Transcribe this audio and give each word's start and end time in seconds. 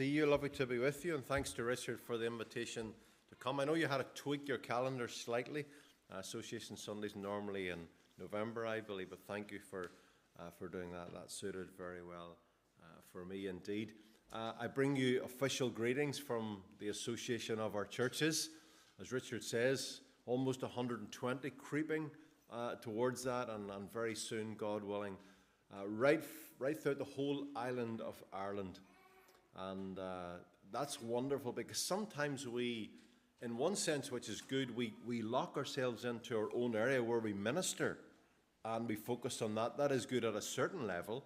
see 0.00 0.06
you. 0.06 0.24
Lovely 0.24 0.48
to 0.48 0.64
be 0.64 0.78
with 0.78 1.04
you. 1.04 1.14
And 1.14 1.22
thanks 1.26 1.52
to 1.52 1.62
Richard 1.62 2.00
for 2.00 2.16
the 2.16 2.24
invitation 2.24 2.94
to 3.28 3.34
come. 3.34 3.60
I 3.60 3.66
know 3.66 3.74
you 3.74 3.86
had 3.86 3.98
to 3.98 4.06
tweak 4.14 4.48
your 4.48 4.56
calendar 4.56 5.08
slightly. 5.08 5.66
Uh, 6.10 6.20
Association 6.20 6.74
Sundays 6.74 7.14
normally 7.14 7.68
in 7.68 7.80
November, 8.18 8.66
I 8.66 8.80
believe, 8.80 9.10
but 9.10 9.18
thank 9.28 9.52
you 9.52 9.58
for, 9.58 9.90
uh, 10.38 10.44
for 10.58 10.68
doing 10.68 10.90
that. 10.92 11.12
That 11.12 11.30
suited 11.30 11.68
very 11.76 12.02
well 12.02 12.38
uh, 12.82 12.86
for 13.12 13.26
me 13.26 13.48
indeed. 13.48 13.92
Uh, 14.32 14.52
I 14.58 14.68
bring 14.68 14.96
you 14.96 15.22
official 15.22 15.68
greetings 15.68 16.18
from 16.18 16.62
the 16.78 16.88
Association 16.88 17.58
of 17.58 17.74
our 17.74 17.84
churches. 17.84 18.48
As 19.02 19.12
Richard 19.12 19.44
says, 19.44 20.00
almost 20.24 20.62
120, 20.62 21.50
creeping 21.58 22.10
uh, 22.50 22.76
towards 22.76 23.22
that, 23.24 23.50
and, 23.50 23.70
and, 23.70 23.92
very 23.92 24.14
soon, 24.14 24.54
God 24.54 24.82
willing, 24.82 25.18
uh, 25.74 25.86
right, 25.86 26.24
right 26.58 26.82
throughout 26.82 26.96
the 26.96 27.04
whole 27.04 27.44
island 27.54 28.00
of 28.00 28.24
Ireland. 28.32 28.80
And 29.56 29.98
uh, 29.98 30.38
that's 30.72 31.00
wonderful 31.00 31.52
because 31.52 31.78
sometimes 31.78 32.46
we, 32.46 32.90
in 33.42 33.56
one 33.56 33.76
sense, 33.76 34.10
which 34.10 34.28
is 34.28 34.40
good, 34.40 34.74
we, 34.74 34.94
we 35.06 35.22
lock 35.22 35.56
ourselves 35.56 36.04
into 36.04 36.36
our 36.36 36.48
own 36.54 36.76
area 36.76 37.02
where 37.02 37.18
we 37.18 37.32
minister 37.32 37.98
and 38.64 38.88
we 38.88 38.96
focus 38.96 39.42
on 39.42 39.54
that. 39.56 39.76
That 39.76 39.92
is 39.92 40.06
good 40.06 40.24
at 40.24 40.34
a 40.34 40.42
certain 40.42 40.86
level. 40.86 41.24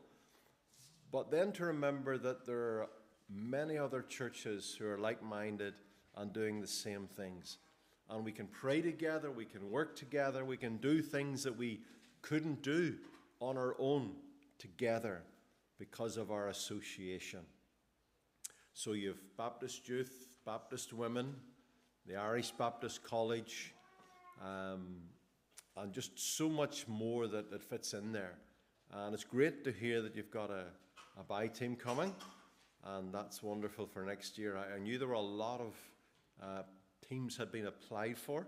But 1.13 1.31
then 1.31 1.53
to 1.53 1.67
remember 1.67 2.19
that 2.19 2.47
there 2.47 2.59
are 2.59 2.89
many 3.31 3.79
other 3.79 4.03
churches 4.03 4.77
who 4.79 4.87
are 4.87 4.99
like 4.99 5.23
minded 5.23 5.75
and 6.17 6.33
doing 6.33 6.61
the 6.61 6.67
same 6.67 7.09
things. 7.17 7.59
And 8.11 8.25
we 8.25 8.33
can 8.33 8.47
pray 8.47 8.83
together, 8.83 9.31
we 9.31 9.47
can 9.47 9.71
work 9.71 9.97
together, 9.97 10.45
we 10.45 10.57
can 10.57 10.77
do 10.77 11.01
things 11.01 11.43
that 11.45 11.57
we 11.57 11.81
couldn't 12.23 12.63
do 12.63 12.97
on 13.41 13.57
our 13.57 13.75
own 13.79 14.13
together 14.59 15.23
because 15.79 16.17
of 16.17 16.31
our 16.31 16.49
association. 16.49 17.41
So 18.77 18.91
you've 18.91 19.23
Baptist 19.37 19.89
youth, 19.89 20.27
Baptist 20.45 20.93
women, 20.93 21.37
the 22.09 22.17
Irish 22.17 22.51
Baptist 22.51 23.05
College, 23.05 23.73
um, 24.45 24.97
and 25.77 25.93
just 25.93 26.19
so 26.37 26.49
much 26.49 26.89
more 26.89 27.29
that, 27.29 27.53
that 27.53 27.63
fits 27.63 27.95
in 27.95 28.11
there. 28.11 28.35
And 28.93 29.15
it's 29.15 29.23
great 29.23 29.63
to 29.63 29.71
hear 29.71 30.03
that 30.03 30.17
you've 30.17 30.33
got 30.33 30.51
a, 30.51 30.65
a 31.17 31.23
buy 31.23 31.47
team 31.47 31.77
coming, 31.77 32.13
and 32.83 33.15
that's 33.15 33.45
wonderful 33.45 33.87
for 33.87 34.05
next 34.05 34.37
year. 34.39 34.57
I, 34.57 34.75
I 34.75 34.79
knew 34.81 34.99
there 34.99 35.07
were 35.07 35.15
a 35.15 35.21
lot 35.21 35.61
of 35.61 35.75
uh, 36.43 36.63
teams 37.09 37.37
had 37.37 37.53
been 37.53 37.69
applied 37.69 38.19
for, 38.19 38.45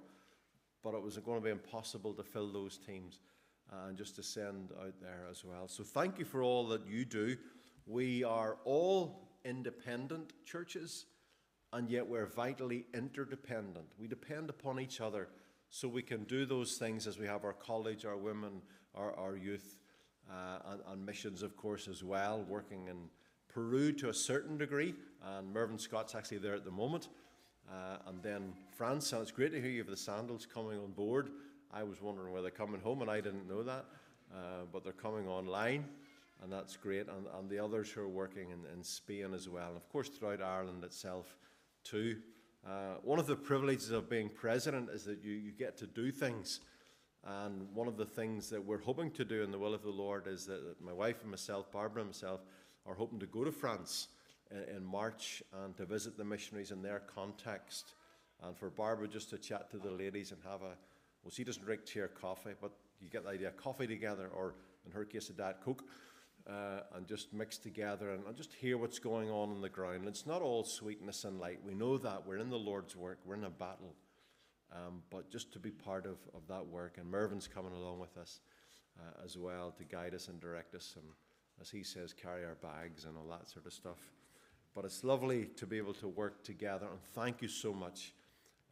but 0.82 0.92
it 0.92 1.00
was 1.00 1.16
going 1.18 1.38
to 1.38 1.44
be 1.44 1.52
impossible 1.52 2.12
to 2.14 2.24
fill 2.24 2.50
those 2.50 2.78
teams 2.78 3.20
uh, 3.72 3.86
and 3.88 3.96
just 3.96 4.16
to 4.16 4.24
send 4.24 4.72
out 4.84 4.94
there 5.00 5.28
as 5.30 5.44
well. 5.44 5.68
So 5.68 5.84
thank 5.84 6.18
you 6.18 6.24
for 6.24 6.42
all 6.42 6.66
that 6.66 6.84
you 6.84 7.04
do. 7.04 7.36
We 7.86 8.24
are 8.24 8.56
all 8.64 9.25
independent 9.46 10.32
churches, 10.44 11.06
and 11.72 11.88
yet 11.88 12.06
we're 12.06 12.26
vitally 12.26 12.84
interdependent. 12.92 13.86
We 13.98 14.08
depend 14.08 14.50
upon 14.50 14.80
each 14.80 15.00
other 15.00 15.28
so 15.70 15.88
we 15.88 16.02
can 16.02 16.24
do 16.24 16.44
those 16.44 16.76
things 16.76 17.06
as 17.06 17.18
we 17.18 17.26
have 17.26 17.44
our 17.44 17.52
college, 17.52 18.04
our 18.04 18.16
women, 18.16 18.60
our, 18.94 19.14
our 19.14 19.36
youth, 19.36 19.78
uh, 20.30 20.58
and, 20.72 20.80
and, 20.88 21.06
missions, 21.06 21.42
of 21.42 21.56
course, 21.56 21.86
as 21.86 22.02
well, 22.02 22.44
working 22.48 22.88
in 22.88 22.96
Peru 23.48 23.92
to 23.92 24.08
a 24.08 24.14
certain 24.14 24.58
degree. 24.58 24.94
And 25.24 25.52
Mervyn 25.52 25.78
Scott's 25.78 26.14
actually 26.14 26.38
there 26.38 26.54
at 26.54 26.64
the 26.64 26.70
moment. 26.70 27.08
Uh, 27.70 27.98
and 28.08 28.22
then 28.22 28.52
France, 28.76 29.12
and 29.12 29.22
it's 29.22 29.30
great 29.30 29.52
to 29.52 29.60
hear 29.60 29.70
you 29.70 29.78
have 29.78 29.90
the 29.90 29.96
sandals 29.96 30.46
coming 30.46 30.78
on 30.78 30.92
board. 30.92 31.30
I 31.72 31.82
was 31.82 32.00
wondering 32.00 32.32
whether 32.32 32.42
they're 32.42 32.66
coming 32.66 32.80
home, 32.80 33.02
and 33.02 33.10
I 33.10 33.20
didn't 33.20 33.48
know 33.48 33.62
that, 33.62 33.86
uh, 34.32 34.64
but 34.72 34.84
they're 34.84 34.92
coming 34.92 35.28
online 35.28 35.84
and 36.42 36.52
that's 36.52 36.76
great. 36.76 37.06
And, 37.08 37.26
and 37.38 37.50
the 37.50 37.58
others 37.58 37.90
who 37.90 38.00
are 38.02 38.08
working 38.08 38.50
in, 38.50 38.60
in 38.72 38.82
Spain 38.82 39.34
as 39.34 39.48
well, 39.48 39.68
and 39.68 39.76
of 39.76 39.88
course 39.90 40.08
throughout 40.08 40.42
Ireland 40.42 40.84
itself 40.84 41.36
too. 41.84 42.16
Uh, 42.66 42.96
one 43.02 43.20
of 43.20 43.26
the 43.26 43.36
privileges 43.36 43.90
of 43.90 44.10
being 44.10 44.28
president 44.28 44.90
is 44.90 45.04
that 45.04 45.22
you, 45.22 45.32
you 45.32 45.52
get 45.52 45.76
to 45.78 45.86
do 45.86 46.10
things. 46.10 46.60
And 47.24 47.66
one 47.74 47.88
of 47.88 47.96
the 47.96 48.04
things 48.04 48.50
that 48.50 48.64
we're 48.64 48.80
hoping 48.80 49.10
to 49.12 49.24
do 49.24 49.42
in 49.42 49.50
the 49.50 49.58
will 49.58 49.74
of 49.74 49.82
the 49.82 49.90
Lord 49.90 50.26
is 50.26 50.46
that, 50.46 50.80
my 50.80 50.92
wife 50.92 51.22
and 51.22 51.30
myself, 51.30 51.70
Barbara 51.72 52.02
and 52.02 52.10
myself, 52.10 52.40
are 52.84 52.94
hoping 52.94 53.18
to 53.20 53.26
go 53.26 53.44
to 53.44 53.52
France 53.52 54.08
in, 54.50 54.76
in 54.76 54.84
March 54.84 55.42
and 55.64 55.76
to 55.76 55.84
visit 55.84 56.16
the 56.16 56.24
missionaries 56.24 56.70
in 56.70 56.82
their 56.82 57.00
context. 57.00 57.94
And 58.42 58.56
for 58.56 58.70
Barbara 58.70 59.08
just 59.08 59.30
to 59.30 59.38
chat 59.38 59.70
to 59.70 59.78
the 59.78 59.90
ladies 59.90 60.30
and 60.32 60.40
have 60.44 60.62
a, 60.62 60.76
well, 61.22 61.30
she 61.30 61.44
doesn't 61.44 61.64
drink 61.64 61.84
tea 61.84 62.00
or 62.00 62.08
coffee, 62.08 62.54
but 62.60 62.72
you 63.00 63.08
get 63.08 63.24
the 63.24 63.30
idea, 63.30 63.50
coffee 63.50 63.86
together, 63.86 64.28
or 64.34 64.54
in 64.84 64.92
her 64.92 65.04
case, 65.04 65.30
a 65.30 65.32
Diet 65.32 65.56
Coke 65.64 65.84
uh, 66.48 66.80
and 66.94 67.06
just 67.06 67.32
mix 67.32 67.58
together 67.58 68.10
and, 68.10 68.22
just 68.36 68.52
hear 68.54 68.78
what's 68.78 68.98
going 68.98 69.30
on 69.30 69.50
on 69.50 69.60
the 69.60 69.68
ground. 69.68 70.06
It's 70.06 70.26
not 70.26 70.42
all 70.42 70.62
sweetness 70.64 71.24
and 71.24 71.40
light. 71.40 71.58
We 71.64 71.74
know 71.74 71.98
that. 71.98 72.26
We're 72.26 72.38
in 72.38 72.50
the 72.50 72.58
Lord's 72.58 72.94
work, 72.94 73.18
we're 73.24 73.34
in 73.34 73.44
a 73.44 73.50
battle. 73.50 73.94
Um, 74.72 75.02
but 75.10 75.30
just 75.30 75.52
to 75.52 75.58
be 75.60 75.70
part 75.70 76.06
of, 76.06 76.18
of 76.34 76.46
that 76.48 76.66
work. 76.66 76.98
And 76.98 77.08
Mervyn's 77.08 77.46
coming 77.46 77.72
along 77.72 78.00
with 78.00 78.16
us 78.18 78.40
uh, 78.98 79.24
as 79.24 79.38
well 79.38 79.72
to 79.78 79.84
guide 79.84 80.14
us 80.14 80.28
and 80.28 80.40
direct 80.40 80.74
us, 80.74 80.94
and 80.96 81.04
as 81.60 81.70
he 81.70 81.82
says, 81.82 82.12
carry 82.12 82.44
our 82.44 82.56
bags 82.56 83.04
and 83.04 83.16
all 83.16 83.28
that 83.30 83.48
sort 83.48 83.66
of 83.66 83.72
stuff. 83.72 84.12
But 84.74 84.84
it's 84.84 85.04
lovely 85.04 85.46
to 85.56 85.66
be 85.66 85.78
able 85.78 85.94
to 85.94 86.08
work 86.08 86.42
together, 86.44 86.86
and 86.90 87.00
thank 87.14 87.42
you 87.42 87.48
so 87.48 87.72
much 87.72 88.12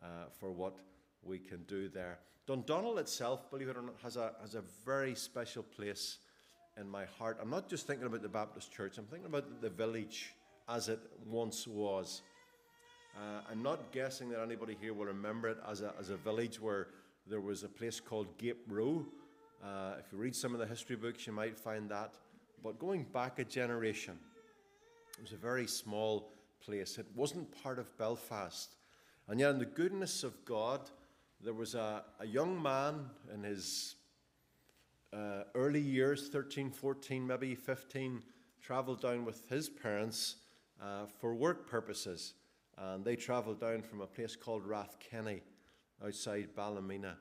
uh, 0.03 0.27
for 0.39 0.51
what 0.51 0.77
we 1.23 1.39
can 1.39 1.63
do 1.65 1.89
there. 1.89 2.19
Dundonald 2.47 2.99
itself, 2.99 3.51
believe 3.51 3.69
it 3.69 3.77
or 3.77 3.83
not, 3.83 3.95
has 4.03 4.17
a, 4.17 4.33
has 4.41 4.55
a 4.55 4.63
very 4.85 5.15
special 5.15 5.63
place 5.63 6.19
in 6.81 6.89
my 6.89 7.05
heart. 7.19 7.39
I'm 7.41 7.51
not 7.51 7.69
just 7.69 7.87
thinking 7.87 8.07
about 8.07 8.23
the 8.23 8.29
Baptist 8.29 8.73
church, 8.73 8.99
I'm 8.99 9.07
thinking 9.07 9.27
about 9.27 9.61
the 9.61 9.71
village 9.71 10.33
as 10.69 10.89
it 10.89 11.01
once 11.27 11.67
was. 11.67 12.23
Uh, 13.17 13.41
I'm 13.51 13.63
not 13.63 13.93
guessing 13.93 14.29
that 14.31 14.41
anybody 14.41 14.77
here 14.81 14.93
will 14.93 15.07
remember 15.07 15.49
it 15.49 15.59
as 15.69 15.83
a, 15.83 15.93
as 16.01 16.11
a 16.11 16.17
village 16.17 16.61
where 16.61 16.89
there 17.29 17.41
was 17.41 17.63
a 17.63 17.69
place 17.69 18.01
called 18.01 18.27
Gape 18.39 18.65
Row. 18.69 19.07
Uh, 19.63 19.95
if 19.99 20.13
you 20.13 20.19
read 20.19 20.35
some 20.35 20.53
of 20.53 20.59
the 20.59 20.67
history 20.67 20.97
books, 20.97 21.27
you 21.27 21.33
might 21.33 21.59
find 21.59 21.89
that. 21.91 22.15
But 22.63 22.79
going 22.79 23.05
back 23.05 23.39
a 23.39 23.45
generation, 23.45 24.19
it 25.17 25.23
was 25.23 25.33
a 25.33 25.37
very 25.37 25.67
small 25.67 26.33
place. 26.65 26.99
It 26.99 27.07
wasn't 27.15 27.63
part 27.63 27.79
of 27.79 27.97
Belfast. 27.99 28.75
And 29.29 29.39
yet, 29.39 29.51
in 29.51 29.59
the 29.59 29.65
goodness 29.65 30.25
of 30.25 30.45
God, 30.45 30.91
there 31.43 31.55
was 31.55 31.75
a, 31.75 32.03
a 32.21 32.27
young 32.27 32.61
man 32.61 33.11
in 33.33 33.45
his 33.45 33.95
uh, 35.15 35.45
early 35.55 35.81
years 35.81 36.29
13, 36.29 36.71
14, 36.71 37.27
maybe 37.27 37.55
15 37.55 38.23
traveled 38.61 39.01
down 39.01 39.25
with 39.25 39.49
his 39.49 39.69
parents 39.69 40.37
uh, 40.83 41.07
for 41.21 41.35
work 41.35 41.69
purposes. 41.69 42.35
And 42.77 43.05
they 43.05 43.15
traveled 43.15 43.61
down 43.61 43.83
from 43.83 44.01
a 44.01 44.07
place 44.07 44.35
called 44.35 44.67
Rathkenny 44.67 45.43
outside 46.05 46.49
Ballymena. 46.57 47.17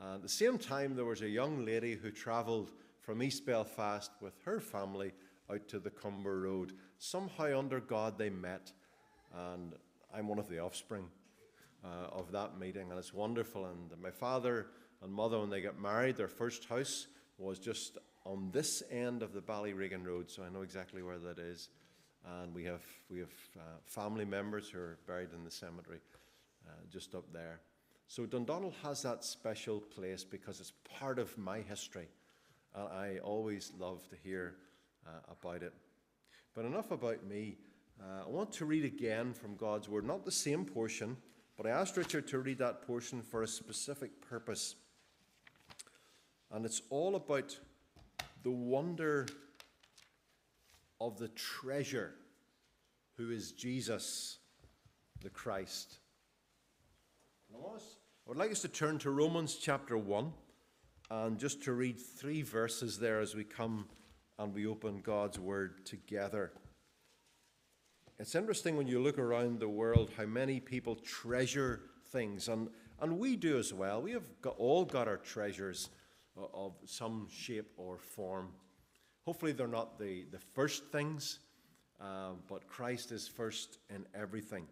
And 0.00 0.16
at 0.16 0.22
the 0.22 0.28
same 0.28 0.58
time, 0.58 0.94
there 0.94 1.04
was 1.04 1.22
a 1.22 1.28
young 1.28 1.64
lady 1.64 1.94
who 1.94 2.10
traveled 2.10 2.72
from 3.00 3.22
East 3.22 3.46
Belfast 3.46 4.10
with 4.20 4.34
her 4.44 4.60
family 4.60 5.12
out 5.50 5.66
to 5.68 5.78
the 5.78 5.90
Comber 5.90 6.40
Road. 6.40 6.74
Somehow, 6.98 7.58
under 7.58 7.80
God, 7.80 8.18
they 8.18 8.30
met. 8.30 8.72
And 9.34 9.72
I'm 10.14 10.28
one 10.28 10.38
of 10.38 10.48
the 10.48 10.58
offspring 10.58 11.06
uh, 11.84 12.08
of 12.12 12.30
that 12.32 12.58
meeting, 12.58 12.90
and 12.90 12.98
it's 12.98 13.14
wonderful. 13.14 13.66
And 13.66 13.90
my 14.02 14.10
father 14.10 14.66
and 15.02 15.12
mother, 15.12 15.40
when 15.40 15.50
they 15.50 15.62
got 15.62 15.80
married, 15.80 16.16
their 16.16 16.28
first 16.28 16.66
house 16.66 17.06
was 17.42 17.58
just 17.58 17.98
on 18.24 18.50
this 18.52 18.82
end 18.90 19.22
of 19.22 19.32
the 19.32 19.40
Ballyregan 19.40 20.06
Road, 20.06 20.30
so 20.30 20.42
I 20.42 20.48
know 20.48 20.62
exactly 20.62 21.02
where 21.02 21.18
that 21.18 21.38
is. 21.38 21.68
And 22.40 22.54
we 22.54 22.64
have, 22.64 22.84
we 23.10 23.18
have 23.18 23.32
uh, 23.56 23.60
family 23.84 24.24
members 24.24 24.68
who 24.68 24.78
are 24.78 24.98
buried 25.06 25.32
in 25.34 25.44
the 25.44 25.50
cemetery 25.50 25.98
uh, 26.66 26.70
just 26.90 27.14
up 27.14 27.24
there. 27.32 27.60
So 28.06 28.26
Dundonald 28.26 28.74
has 28.82 29.02
that 29.02 29.24
special 29.24 29.80
place 29.80 30.22
because 30.22 30.60
it's 30.60 30.72
part 30.98 31.18
of 31.18 31.36
my 31.36 31.60
history. 31.60 32.08
And 32.74 32.88
I 32.88 33.18
always 33.24 33.72
love 33.78 34.08
to 34.10 34.16
hear 34.22 34.54
uh, 35.06 35.10
about 35.30 35.62
it. 35.62 35.72
But 36.54 36.64
enough 36.64 36.90
about 36.90 37.24
me. 37.24 37.56
Uh, 38.00 38.24
I 38.26 38.28
want 38.28 38.52
to 38.52 38.64
read 38.66 38.84
again 38.84 39.32
from 39.32 39.56
God's 39.56 39.88
Word, 39.88 40.04
not 40.04 40.24
the 40.24 40.32
same 40.32 40.64
portion, 40.64 41.16
but 41.56 41.66
I 41.66 41.70
asked 41.70 41.96
Richard 41.96 42.26
to 42.28 42.38
read 42.38 42.58
that 42.58 42.86
portion 42.86 43.22
for 43.22 43.42
a 43.42 43.48
specific 43.48 44.20
purpose. 44.20 44.76
And 46.52 46.66
it's 46.66 46.82
all 46.90 47.16
about 47.16 47.58
the 48.42 48.50
wonder 48.50 49.26
of 51.00 51.18
the 51.18 51.28
treasure 51.28 52.12
who 53.16 53.30
is 53.30 53.52
Jesus 53.52 54.38
the 55.22 55.30
Christ. 55.30 55.98
I 57.54 58.28
would 58.28 58.36
like 58.36 58.50
us 58.50 58.60
to 58.62 58.68
turn 58.68 58.98
to 58.98 59.10
Romans 59.10 59.56
chapter 59.56 59.96
1 59.96 60.32
and 61.10 61.38
just 61.38 61.62
to 61.64 61.72
read 61.72 61.98
three 61.98 62.42
verses 62.42 62.98
there 62.98 63.20
as 63.20 63.34
we 63.34 63.44
come 63.44 63.86
and 64.38 64.54
we 64.54 64.66
open 64.66 65.00
God's 65.00 65.38
Word 65.38 65.84
together. 65.86 66.52
It's 68.18 68.34
interesting 68.34 68.76
when 68.76 68.86
you 68.86 69.00
look 69.00 69.18
around 69.18 69.58
the 69.58 69.68
world 69.68 70.10
how 70.16 70.26
many 70.26 70.60
people 70.60 70.96
treasure 70.96 71.80
things, 72.10 72.48
and, 72.48 72.68
and 73.00 73.18
we 73.18 73.36
do 73.36 73.58
as 73.58 73.72
well. 73.72 74.02
We 74.02 74.12
have 74.12 74.24
got, 74.40 74.56
all 74.58 74.84
got 74.84 75.08
our 75.08 75.16
treasures 75.16 75.88
of 76.36 76.74
some 76.84 77.28
shape 77.30 77.72
or 77.76 77.98
form. 77.98 78.48
Hopefully, 79.24 79.52
they're 79.52 79.68
not 79.68 79.98
the, 79.98 80.24
the 80.30 80.38
first 80.38 80.84
things 80.86 81.38
um, 82.02 82.38
but 82.48 82.66
Christ 82.66 83.12
is 83.12 83.28
first 83.28 83.78
in 83.88 84.04
everything. 84.14 84.66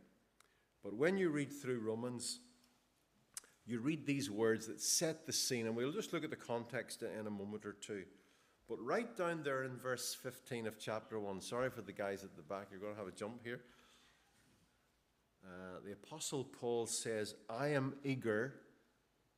But 0.82 0.94
when 0.94 1.16
you 1.16 1.30
read 1.30 1.52
through 1.52 1.78
Romans, 1.80 2.40
you 3.66 3.78
read 3.78 4.04
these 4.04 4.30
words 4.30 4.66
that 4.66 4.80
set 4.80 5.26
the 5.26 5.32
scene, 5.32 5.66
and 5.66 5.76
we'll 5.76 5.92
just 5.92 6.12
look 6.12 6.24
at 6.24 6.30
the 6.30 6.36
context 6.36 7.02
in 7.02 7.26
a 7.26 7.30
moment 7.30 7.64
or 7.64 7.74
two. 7.74 8.02
But 8.68 8.84
right 8.84 9.16
down 9.16 9.42
there 9.44 9.62
in 9.64 9.76
verse 9.76 10.16
15 10.20 10.66
of 10.66 10.78
chapter 10.78 11.20
1, 11.20 11.40
sorry 11.40 11.70
for 11.70 11.82
the 11.82 11.92
guys 11.92 12.24
at 12.24 12.34
the 12.36 12.42
back, 12.42 12.68
you're 12.70 12.80
going 12.80 12.94
to 12.94 12.98
have 12.98 13.08
a 13.08 13.16
jump 13.16 13.44
here. 13.44 13.60
Uh, 15.44 15.78
the 15.84 15.92
Apostle 15.92 16.44
Paul 16.44 16.86
says, 16.86 17.34
I 17.48 17.68
am 17.68 17.94
eager 18.04 18.54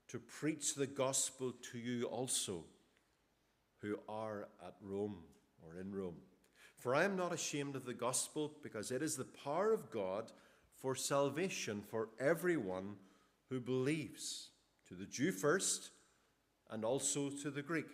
to 0.09 0.19
preach 0.19 0.75
the 0.75 0.87
gospel 0.87 1.53
to 1.73 1.79
you 1.79 2.05
also 2.05 2.65
who 3.81 3.99
are 4.09 4.49
at 4.65 4.75
Rome 4.81 5.19
or 5.63 5.81
in 5.81 5.93
Rome. 5.95 6.17
For 6.77 6.95
I 6.95 7.05
am 7.05 7.17
not 7.17 7.33
ashamed 7.33 7.77
of 7.77 7.85
the 7.85 7.95
gospel, 7.95 8.53
because 8.63 8.91
it 8.91 9.03
is 9.03 9.17
the 9.17 9.25
power 9.25 9.73
of 9.73 9.91
God 9.91 10.33
for 10.75 10.97
salvation 10.97 11.81
for 11.81 12.09
everyone 12.19 12.97
who 13.49 13.61
believes, 13.61 14.49
to 14.89 14.95
the 14.95 15.07
Jew 15.07 15.31
first, 15.31 15.91
and 16.71 16.85
also 16.85 17.31
to 17.31 17.51
the 17.51 17.63
Greek. 17.63 17.87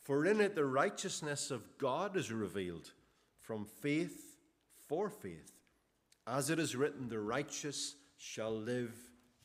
For 0.00 0.26
in 0.26 0.40
it 0.40 0.54
the 0.54 0.64
righteousness 0.64 1.50
of 1.50 1.78
God 1.78 2.16
is 2.16 2.32
revealed 2.32 2.90
from 3.38 3.64
faith 3.64 4.36
for 4.88 5.08
faith. 5.08 5.52
As 6.26 6.50
it 6.50 6.58
is 6.58 6.74
written, 6.74 7.08
the 7.08 7.20
righteous 7.20 7.94
shall 8.16 8.52
live 8.52 8.92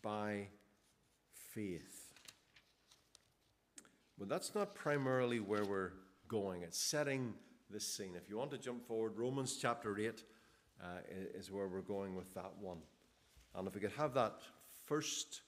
by 0.02 0.48
faith. 1.56 2.10
But 4.20 4.30
that's 4.30 4.54
not 4.54 4.76
primarily 4.76 5.40
where 5.40 5.64
we're 5.64 5.94
going. 6.28 6.62
It's 6.62 6.78
setting 6.78 7.34
this 7.70 7.88
scene. 7.88 8.14
If 8.16 8.30
you 8.30 8.38
want 8.38 8.52
to 8.52 8.58
jump 8.58 8.86
forward, 8.86 9.18
Romans 9.18 9.58
chapter 9.60 9.98
8 9.98 10.24
uh, 10.82 10.88
is 11.34 11.52
where 11.52 11.68
we're 11.68 11.82
going 11.82 12.16
with 12.16 12.34
that 12.34 12.52
one. 12.60 12.80
And 13.56 13.68
if 13.68 13.74
we 13.74 13.82
could 13.82 13.94
have 13.94 14.14
that 14.14 14.42
first 14.86 15.42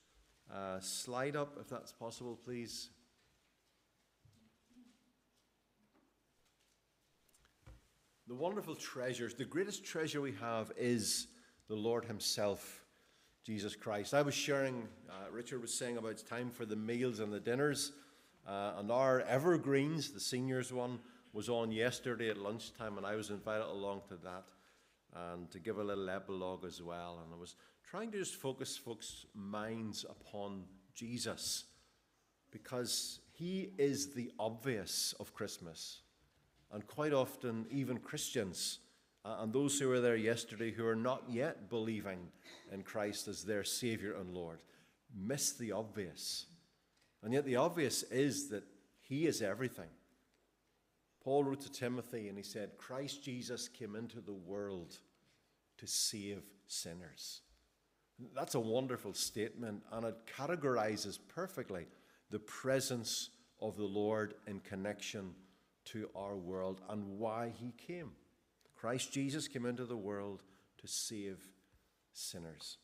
uh, 0.53 0.79
slide 0.79 1.35
up, 1.35 1.57
if 1.59 1.69
that's 1.69 1.91
possible, 1.91 2.39
please. 2.43 2.89
The 8.27 8.35
wonderful 8.35 8.75
treasures, 8.75 9.33
the 9.33 9.45
greatest 9.45 9.85
treasure 9.85 10.19
we 10.19 10.33
have 10.41 10.71
is 10.77 11.27
the 11.67 11.75
Lord 11.75 12.05
Himself, 12.05 12.83
Jesus 13.47 13.77
Christ. 13.77 14.13
I 14.13 14.23
was 14.23 14.33
sharing, 14.33 14.89
uh, 15.09 15.31
Richard 15.31 15.61
was 15.61 15.73
saying 15.73 15.95
about 15.95 16.21
time 16.27 16.49
for 16.49 16.65
the 16.65 16.75
meals 16.75 17.21
and 17.21 17.31
the 17.31 17.39
dinners. 17.39 17.93
Uh, 18.45 18.73
and 18.77 18.91
our 18.91 19.21
evergreens, 19.21 20.11
the 20.11 20.19
seniors 20.19 20.73
one, 20.73 20.99
was 21.31 21.47
on 21.47 21.71
yesterday 21.71 22.29
at 22.29 22.37
lunchtime, 22.37 22.97
and 22.97 23.05
I 23.05 23.15
was 23.15 23.29
invited 23.29 23.67
along 23.67 24.01
to 24.09 24.17
that 24.17 24.43
and 25.15 25.49
to 25.51 25.59
give 25.59 25.77
a 25.77 25.83
little 25.83 26.09
epilogue 26.09 26.65
as 26.65 26.81
well. 26.81 27.21
And 27.23 27.33
I 27.33 27.39
was 27.39 27.55
trying 27.89 28.11
to 28.11 28.17
just 28.17 28.35
focus 28.35 28.75
folks' 28.75 29.25
minds 29.33 30.03
upon 30.09 30.65
Jesus 30.93 31.63
because 32.51 33.21
he 33.31 33.71
is 33.77 34.13
the 34.13 34.29
obvious 34.37 35.15
of 35.21 35.33
Christmas. 35.33 36.01
And 36.73 36.85
quite 36.85 37.13
often, 37.13 37.65
even 37.71 37.99
Christians 37.99 38.79
Uh, 39.27 39.41
and 39.41 39.51
those 39.51 39.77
who 39.77 39.89
were 39.89 39.99
there 39.99 40.15
yesterday 40.15 40.71
who 40.71 40.87
are 40.87 40.95
not 40.95 41.21
yet 41.27 41.69
believing 41.69 42.19
in 42.71 42.81
Christ 42.81 43.27
as 43.27 43.43
their 43.43 43.63
Savior 43.63 44.13
and 44.13 44.33
Lord 44.33 44.59
miss 45.13 45.51
the 45.51 45.73
obvious. 45.73 46.45
And 47.23 47.33
yet, 47.33 47.43
the 47.43 47.57
obvious 47.57 48.03
is 48.03 48.47
that 48.49 48.63
he 49.01 49.25
is 49.25 49.41
everything. 49.41 49.89
Paul 51.21 51.43
wrote 51.43 51.61
to 51.61 51.71
Timothy 51.71 52.29
and 52.29 52.37
he 52.37 52.43
said, 52.43 52.77
Christ 52.77 53.21
Jesus 53.21 53.67
came 53.67 53.97
into 53.97 54.21
the 54.21 54.33
world 54.33 54.95
to 55.77 55.87
save 55.87 56.43
sinners. 56.67 57.41
That's 58.33 58.55
a 58.55 58.59
wonderful 58.59 59.13
statement, 59.13 59.83
and 59.91 60.05
it 60.05 60.15
categorizes 60.25 61.19
perfectly 61.27 61.85
the 62.31 62.39
presence 62.39 63.29
of 63.61 63.75
the 63.75 63.83
Lord 63.83 64.35
in 64.47 64.61
connection 64.61 65.33
to 65.85 66.09
our 66.15 66.35
world 66.37 66.81
and 66.89 67.19
why 67.19 67.51
he 67.59 67.73
came. 67.77 68.11
Christ 68.79 69.11
Jesus 69.11 69.47
came 69.47 69.65
into 69.65 69.85
the 69.85 69.97
world 69.97 70.43
to 70.79 70.87
save 70.87 71.39
sinners. 72.13 72.77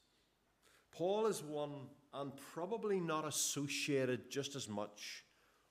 Paul 0.92 1.26
is 1.28 1.44
one 1.44 1.88
and 2.14 2.32
probably 2.54 3.00
not 3.00 3.26
associated 3.28 4.30
just 4.30 4.56
as 4.56 4.70
much 4.70 5.24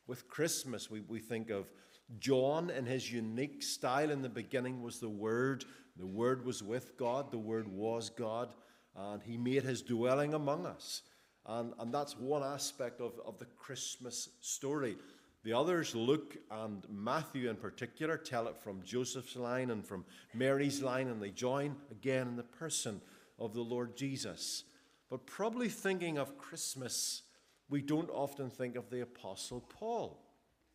with 0.06 0.28
Christmas. 0.28 0.90
We, 0.90 1.00
we 1.00 1.20
think 1.20 1.50
of 1.50 1.70
John 2.18 2.70
in 2.70 2.86
his 2.86 3.12
unique 3.12 3.62
style 3.62 4.10
in 4.10 4.22
the 4.22 4.28
beginning 4.28 4.82
was 4.82 4.98
the 4.98 5.08
Word. 5.08 5.64
The 5.96 6.06
Word 6.06 6.44
was 6.44 6.62
with 6.62 6.96
God, 6.96 7.30
the 7.30 7.38
Word 7.38 7.68
was 7.68 8.10
God, 8.10 8.54
and 8.96 9.22
he 9.22 9.36
made 9.36 9.62
his 9.62 9.82
dwelling 9.82 10.34
among 10.34 10.66
us. 10.66 11.02
And, 11.46 11.72
and 11.78 11.92
that's 11.92 12.18
one 12.18 12.42
aspect 12.42 13.00
of, 13.00 13.12
of 13.24 13.38
the 13.38 13.46
Christmas 13.46 14.28
story. 14.40 14.96
The 15.44 15.52
others, 15.52 15.94
Luke 15.94 16.36
and 16.50 16.86
Matthew 16.88 17.50
in 17.50 17.56
particular, 17.56 18.16
tell 18.16 18.46
it 18.46 18.56
from 18.62 18.82
Joseph's 18.82 19.34
line 19.34 19.70
and 19.70 19.84
from 19.84 20.04
Mary's 20.32 20.82
line, 20.82 21.08
and 21.08 21.20
they 21.20 21.30
join 21.30 21.74
again 21.90 22.28
in 22.28 22.36
the 22.36 22.44
person 22.44 23.00
of 23.38 23.52
the 23.52 23.62
Lord 23.62 23.96
Jesus. 23.96 24.64
But 25.10 25.26
probably 25.26 25.68
thinking 25.68 26.16
of 26.16 26.38
Christmas, 26.38 27.22
we 27.68 27.82
don't 27.82 28.10
often 28.10 28.50
think 28.50 28.76
of 28.76 28.88
the 28.88 29.00
Apostle 29.00 29.64
Paul 29.68 30.22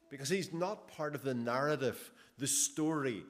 because 0.10 0.30
he's 0.30 0.54
not 0.54 0.88
part 0.90 1.16
of 1.16 1.24
the 1.24 1.34
narrative, 1.34 2.12
the 2.38 2.48
story 2.48 3.24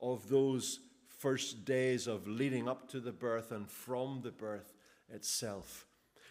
of 0.00 0.28
those 0.28 0.80
first 1.18 1.64
days 1.64 2.06
of 2.06 2.28
leading 2.28 2.68
up 2.68 2.88
to 2.90 3.00
the 3.00 3.12
birth 3.12 3.50
and 3.50 3.68
from 3.68 4.20
the 4.22 4.30
birth 4.30 4.72
itself. 5.12 5.86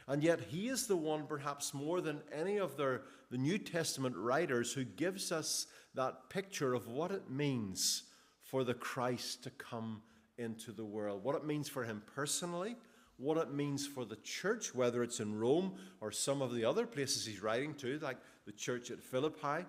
And 0.08 0.24
yet, 0.24 0.42
he 0.42 0.68
is 0.68 0.88
the 0.88 0.98
one, 0.98 1.26
perhaps 1.26 1.74
more 1.74 2.02
than 2.02 2.22
any 2.32 2.58
of 2.58 2.76
their, 2.78 3.04
the 3.32 3.38
New 3.38 3.58
Testament 3.58 4.16
writers, 4.18 4.74
who 4.74 4.84
gives 4.84 5.32
us 5.32 5.68
that 5.96 6.30
picture 6.30 6.74
of 6.74 6.88
what 6.88 7.12
it 7.12 7.30
means 7.30 8.04
for 8.42 8.64
the 8.64 8.74
Christ 8.74 9.44
to 9.44 9.50
come 9.52 10.02
into 10.38 10.72
the 10.72 10.86
world, 10.86 11.24
what 11.24 11.36
it 11.36 11.46
means 11.46 11.70
for 11.70 11.84
him 11.84 12.02
personally, 12.16 12.76
what 13.18 13.38
it 13.38 13.54
means 13.54 13.88
for 13.88 14.06
the 14.06 14.18
church, 14.18 14.74
whether 14.76 15.04
it's 15.04 15.20
in 15.20 15.40
Rome 15.40 15.76
or 16.02 16.12
some 16.12 16.42
of 16.42 16.54
the 16.54 16.66
other 16.66 16.86
places 16.86 17.26
he's 17.26 17.42
writing 17.42 17.74
to, 17.76 18.00
like 18.00 18.18
the 18.46 18.52
church 18.52 18.92
at 18.92 19.02
Philippi. 19.02 19.66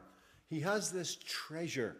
He 0.48 0.60
has 0.60 0.90
this 0.90 1.16
treasure. 1.16 1.96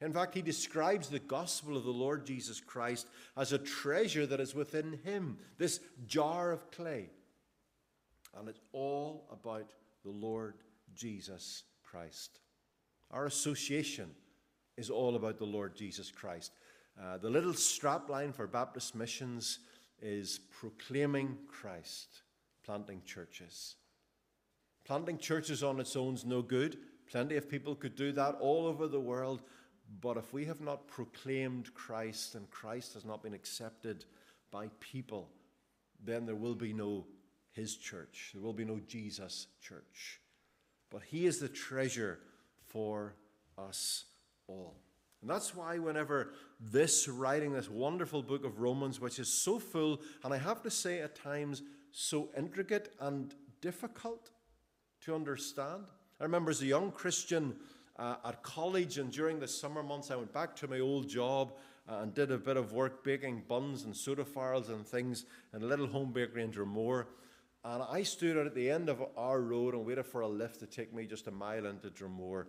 In 0.00 0.12
fact, 0.12 0.34
he 0.34 0.42
describes 0.42 1.08
the 1.08 1.18
gospel 1.18 1.76
of 1.76 1.84
the 1.84 1.90
Lord 1.90 2.24
Jesus 2.24 2.60
Christ 2.60 3.06
as 3.36 3.52
a 3.52 3.58
treasure 3.58 4.26
that 4.26 4.40
is 4.40 4.54
within 4.54 4.98
him, 5.04 5.38
this 5.58 5.80
jar 6.06 6.52
of 6.52 6.70
clay. 6.70 7.10
And 8.38 8.48
it's 8.48 8.60
all 8.72 9.26
about 9.32 9.70
the 10.04 10.10
Lord 10.10 10.54
Jesus 10.94 11.64
Christ. 11.82 12.40
Our 13.10 13.26
association 13.26 14.10
is 14.76 14.90
all 14.90 15.16
about 15.16 15.38
the 15.38 15.44
Lord 15.44 15.74
Jesus 15.74 16.10
Christ. 16.10 16.52
Uh, 17.00 17.18
the 17.18 17.30
little 17.30 17.52
strapline 17.52 18.34
for 18.34 18.46
Baptist 18.46 18.94
missions 18.94 19.60
is 20.00 20.40
proclaiming 20.60 21.36
Christ, 21.48 22.22
planting 22.64 23.02
churches. 23.04 23.76
Planting 24.84 25.18
churches 25.18 25.62
on 25.62 25.80
its 25.80 25.96
own 25.96 26.14
is 26.14 26.24
no 26.24 26.42
good. 26.42 26.78
Plenty 27.10 27.36
of 27.36 27.48
people 27.48 27.74
could 27.74 27.96
do 27.96 28.12
that 28.12 28.36
all 28.40 28.66
over 28.66 28.86
the 28.86 29.00
world. 29.00 29.42
But 30.00 30.16
if 30.16 30.32
we 30.32 30.44
have 30.44 30.60
not 30.60 30.86
proclaimed 30.86 31.74
Christ 31.74 32.36
and 32.36 32.50
Christ 32.50 32.94
has 32.94 33.04
not 33.04 33.22
been 33.22 33.34
accepted 33.34 34.04
by 34.50 34.68
people, 34.78 35.28
then 36.04 36.26
there 36.26 36.36
will 36.36 36.54
be 36.54 36.72
no 36.72 37.06
His 37.52 37.76
church. 37.76 38.30
There 38.32 38.42
will 38.42 38.52
be 38.52 38.64
no 38.64 38.80
Jesus 38.86 39.46
church. 39.60 40.20
But 40.90 41.02
He 41.02 41.26
is 41.26 41.38
the 41.38 41.48
treasure 41.48 42.18
for 42.66 43.14
us 43.58 44.04
all. 44.46 44.76
And 45.20 45.30
that's 45.30 45.54
why, 45.54 45.78
whenever 45.78 46.32
this 46.60 47.06
writing, 47.06 47.52
this 47.52 47.68
wonderful 47.68 48.22
book 48.22 48.44
of 48.44 48.60
Romans, 48.60 49.00
which 49.00 49.18
is 49.18 49.30
so 49.30 49.58
full, 49.58 50.00
and 50.24 50.32
I 50.32 50.38
have 50.38 50.62
to 50.62 50.70
say 50.70 51.00
at 51.00 51.14
times 51.14 51.62
so 51.92 52.30
intricate 52.36 52.94
and 53.00 53.34
difficult 53.60 54.30
to 55.02 55.14
understand. 55.14 55.84
I 56.20 56.24
remember 56.24 56.50
as 56.50 56.62
a 56.62 56.66
young 56.66 56.90
Christian 56.90 57.56
uh, 57.98 58.16
at 58.24 58.42
college 58.42 58.98
and 58.98 59.12
during 59.12 59.38
the 59.38 59.48
summer 59.48 59.82
months, 59.82 60.10
I 60.10 60.16
went 60.16 60.32
back 60.32 60.56
to 60.56 60.68
my 60.68 60.80
old 60.80 61.08
job 61.08 61.52
uh, 61.88 61.98
and 62.02 62.14
did 62.14 62.30
a 62.30 62.38
bit 62.38 62.56
of 62.56 62.72
work 62.72 63.04
baking 63.04 63.44
buns 63.46 63.84
and 63.84 63.94
soda 63.94 64.24
farls 64.24 64.70
and 64.70 64.86
things 64.86 65.26
in 65.54 65.62
a 65.62 65.66
little 65.66 65.86
home 65.86 66.12
bakery 66.12 66.44
in 66.44 66.50
Dromore. 66.50 67.06
And 67.62 67.82
I 67.82 68.02
stood 68.02 68.38
out 68.38 68.46
at 68.46 68.54
the 68.54 68.70
end 68.70 68.88
of 68.88 69.02
our 69.16 69.40
road 69.40 69.74
and 69.74 69.84
waited 69.84 70.06
for 70.06 70.22
a 70.22 70.28
lift 70.28 70.60
to 70.60 70.66
take 70.66 70.94
me 70.94 71.06
just 71.06 71.26
a 71.26 71.30
mile 71.30 71.66
into 71.66 71.90
Dromore. 71.90 72.46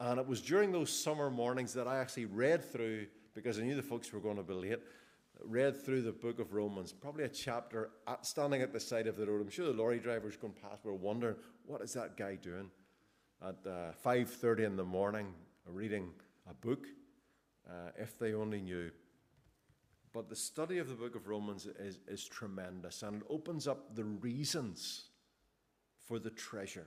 And 0.00 0.18
it 0.18 0.26
was 0.26 0.40
during 0.40 0.72
those 0.72 0.90
summer 0.90 1.30
mornings 1.30 1.72
that 1.74 1.86
I 1.86 1.98
actually 1.98 2.26
read 2.26 2.64
through, 2.64 3.06
because 3.34 3.58
I 3.58 3.62
knew 3.62 3.76
the 3.76 3.82
folks 3.82 4.12
were 4.12 4.20
going 4.20 4.36
to 4.36 4.42
be 4.42 4.54
late, 4.54 4.80
read 5.44 5.84
through 5.84 6.02
the 6.02 6.12
book 6.12 6.40
of 6.40 6.52
Romans, 6.52 6.92
probably 6.92 7.24
a 7.24 7.28
chapter 7.28 7.90
at, 8.08 8.26
standing 8.26 8.62
at 8.62 8.72
the 8.72 8.80
side 8.80 9.06
of 9.06 9.16
the 9.16 9.26
road. 9.26 9.40
I'm 9.40 9.50
sure 9.50 9.66
the 9.66 9.72
lorry 9.72 10.00
drivers 10.00 10.36
going 10.36 10.54
past 10.54 10.84
were 10.84 10.94
wondering, 10.94 11.36
what 11.66 11.80
is 11.80 11.92
that 11.92 12.16
guy 12.16 12.34
doing 12.34 12.70
at 13.40 13.56
uh, 13.64 13.92
5.30 14.04 14.66
in 14.66 14.76
the 14.76 14.84
morning, 14.84 15.28
reading 15.66 16.10
a 16.50 16.54
book? 16.54 16.86
Uh, 17.68 17.90
if 17.98 18.18
they 18.18 18.32
only 18.32 18.62
knew. 18.62 18.90
But 20.12 20.28
the 20.28 20.36
study 20.36 20.78
of 20.78 20.88
the 20.88 20.94
book 20.94 21.14
of 21.14 21.28
Romans 21.28 21.66
is, 21.78 21.98
is 22.08 22.24
tremendous 22.24 23.02
and 23.02 23.22
it 23.22 23.26
opens 23.28 23.68
up 23.68 23.94
the 23.94 24.04
reasons 24.04 25.04
for 26.06 26.18
the 26.18 26.30
treasure. 26.30 26.86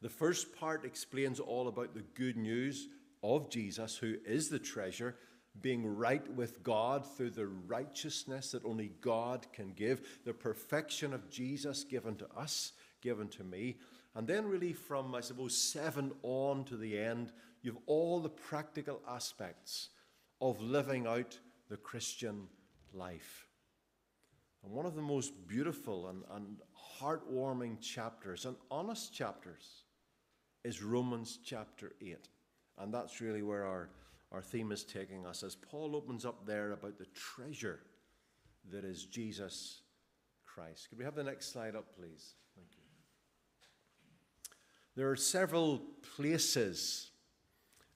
The 0.00 0.08
first 0.08 0.56
part 0.56 0.84
explains 0.84 1.38
all 1.38 1.68
about 1.68 1.94
the 1.94 2.04
good 2.14 2.36
news 2.36 2.88
of 3.22 3.50
Jesus, 3.50 3.96
who 3.96 4.16
is 4.26 4.48
the 4.48 4.58
treasure, 4.58 5.16
being 5.60 5.86
right 5.86 6.26
with 6.34 6.62
God 6.62 7.06
through 7.06 7.30
the 7.30 7.46
righteousness 7.46 8.52
that 8.52 8.64
only 8.64 8.92
God 9.00 9.46
can 9.52 9.72
give, 9.72 10.20
the 10.24 10.32
perfection 10.32 11.12
of 11.12 11.30
Jesus 11.30 11.84
given 11.84 12.16
to 12.16 12.26
us, 12.36 12.72
given 13.00 13.28
to 13.28 13.44
me. 13.44 13.76
And 14.14 14.26
then, 14.26 14.46
really, 14.46 14.72
from 14.72 15.14
I 15.14 15.20
suppose 15.20 15.56
seven 15.56 16.12
on 16.22 16.64
to 16.64 16.76
the 16.76 16.98
end, 16.98 17.32
you've 17.62 17.78
all 17.86 18.20
the 18.20 18.28
practical 18.28 19.00
aspects 19.08 19.90
of 20.40 20.60
living 20.60 21.06
out 21.06 21.38
the 21.72 21.78
Christian 21.78 22.48
life. 22.92 23.46
And 24.62 24.74
one 24.74 24.84
of 24.84 24.94
the 24.94 25.00
most 25.00 25.32
beautiful 25.48 26.08
and, 26.08 26.22
and 26.34 26.58
heartwarming 27.00 27.80
chapters 27.80 28.44
and 28.44 28.56
honest 28.70 29.14
chapters 29.14 29.84
is 30.64 30.82
Romans 30.82 31.38
chapter 31.42 31.94
8. 32.02 32.28
And 32.78 32.92
that's 32.92 33.22
really 33.22 33.42
where 33.42 33.64
our, 33.64 33.88
our 34.32 34.42
theme 34.42 34.70
is 34.70 34.84
taking 34.84 35.24
us 35.24 35.42
as 35.42 35.54
Paul 35.54 35.96
opens 35.96 36.26
up 36.26 36.44
there 36.44 36.72
about 36.72 36.98
the 36.98 37.06
treasure 37.14 37.80
that 38.70 38.84
is 38.84 39.06
Jesus 39.06 39.80
Christ. 40.44 40.90
Could 40.90 40.98
we 40.98 41.06
have 41.06 41.14
the 41.14 41.24
next 41.24 41.54
slide 41.54 41.74
up, 41.74 41.86
please? 41.96 42.34
Thank 42.54 42.68
you. 42.72 42.82
There 44.94 45.10
are 45.10 45.16
several 45.16 45.80
places 46.16 47.11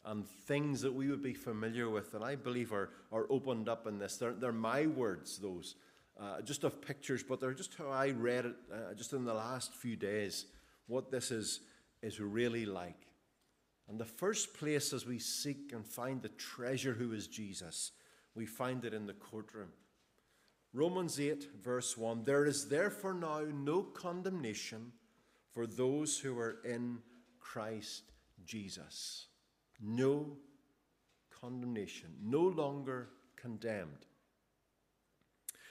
and 0.06 0.24
things 0.26 0.80
that 0.82 0.94
we 0.94 1.08
would 1.08 1.22
be 1.22 1.34
familiar 1.34 1.90
with 1.90 2.14
and 2.14 2.24
I 2.24 2.36
believe 2.36 2.72
are, 2.72 2.90
are 3.12 3.26
opened 3.28 3.68
up 3.68 3.88
in 3.88 3.98
this. 3.98 4.16
They're, 4.16 4.32
they're 4.32 4.52
my 4.52 4.86
words, 4.86 5.38
those, 5.38 5.74
uh, 6.18 6.40
just 6.42 6.62
of 6.62 6.80
pictures, 6.80 7.24
but 7.24 7.40
they're 7.40 7.52
just 7.52 7.74
how 7.74 7.88
I 7.88 8.10
read 8.10 8.46
it 8.46 8.54
uh, 8.72 8.94
just 8.94 9.12
in 9.12 9.24
the 9.24 9.34
last 9.34 9.74
few 9.74 9.96
days, 9.96 10.46
what 10.86 11.10
this 11.10 11.32
is, 11.32 11.60
is 12.02 12.20
really 12.20 12.64
like. 12.66 13.08
And 13.88 13.98
the 13.98 14.04
first 14.04 14.54
place 14.54 14.92
as 14.92 15.06
we 15.06 15.18
seek 15.18 15.72
and 15.72 15.84
find 15.84 16.22
the 16.22 16.28
treasure 16.28 16.94
who 16.94 17.12
is 17.12 17.26
Jesus, 17.26 17.90
we 18.34 18.46
find 18.46 18.84
it 18.84 18.94
in 18.94 19.06
the 19.06 19.12
courtroom. 19.12 19.68
Romans 20.72 21.18
8, 21.18 21.48
verse 21.62 21.96
1 21.96 22.22
There 22.24 22.44
is 22.44 22.68
therefore 22.68 23.14
now 23.14 23.42
no 23.52 23.82
condemnation 23.82 24.92
for 25.52 25.66
those 25.66 26.18
who 26.18 26.38
are 26.38 26.58
in 26.64 26.98
Christ 27.40 28.12
Jesus 28.44 29.26
no 29.80 30.36
condemnation, 31.40 32.10
no 32.22 32.40
longer 32.40 33.08
condemned. 33.36 34.06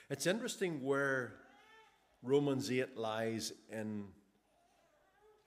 It's 0.08 0.26
interesting 0.26 0.82
where 0.82 1.34
Romans 2.22 2.70
8 2.70 2.96
lies 2.96 3.52
in 3.70 4.04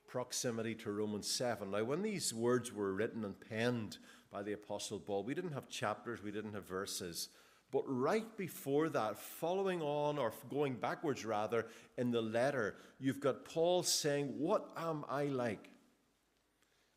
proximity 0.07 0.75
to 0.75 0.91
Romans 0.91 1.29
7. 1.29 1.71
Now, 1.71 1.83
when 1.83 2.01
these 2.01 2.33
words 2.33 2.73
were 2.73 2.93
written 2.93 3.23
and 3.23 3.35
penned 3.39 3.97
by 4.31 4.43
the 4.43 4.53
Apostle 4.53 4.99
Paul, 4.99 5.23
we 5.23 5.33
didn't 5.33 5.53
have 5.53 5.69
chapters, 5.69 6.21
we 6.21 6.31
didn't 6.31 6.53
have 6.53 6.67
verses. 6.67 7.29
But 7.71 7.83
right 7.85 8.25
before 8.35 8.89
that, 8.89 9.17
following 9.19 9.81
on 9.81 10.17
or 10.17 10.33
going 10.49 10.75
backwards 10.75 11.23
rather, 11.23 11.67
in 11.97 12.11
the 12.11 12.21
letter, 12.21 12.75
you've 12.99 13.19
got 13.19 13.45
Paul 13.45 13.83
saying, 13.83 14.33
What 14.37 14.69
am 14.75 15.05
I 15.07 15.25
like? 15.25 15.68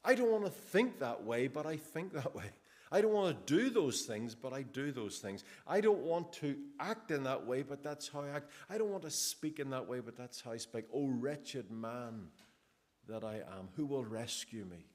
I 0.04 0.14
don't 0.14 0.30
want 0.30 0.44
to 0.44 0.50
think 0.50 0.99
that 0.99 1.25
way, 1.25 1.47
but 1.47 1.66
I 1.66 1.76
think 1.76 2.12
that 2.14 2.35
way. 2.35 2.50
I 2.90 3.00
don't 3.00 3.12
want 3.12 3.47
to 3.47 3.54
do 3.54 3.71
those 3.71 4.02
things, 4.02 4.35
but 4.35 4.52
I 4.52 4.62
do 4.62 4.92
those 4.92 5.18
things. 5.18 5.44
I 5.66 5.80
don't 5.80 6.00
want 6.00 6.32
to 6.35 6.56
act 6.78 7.11
in 7.11 7.23
that 7.23 7.47
way, 7.47 7.62
but 7.62 7.82
that's 7.82 8.09
how 8.09 8.21
I 8.21 8.28
act. 8.28 8.50
I 8.68 8.76
don't 8.76 8.90
want 8.90 9.04
to 9.04 9.11
speak 9.11 9.59
in 9.59 9.71
that 9.71 9.88
way, 9.88 10.00
but 10.00 10.16
that's 10.16 10.42
how 10.42 10.52
I 10.52 10.59
speak. 10.59 10.85
Oh, 10.92 11.06
wretched 11.06 11.71
man 11.71 12.26
that 13.09 13.25
I 13.25 13.37
am, 13.37 13.68
who 13.76 13.87
will 13.87 14.04
rescue 14.04 14.66
me 14.66 14.87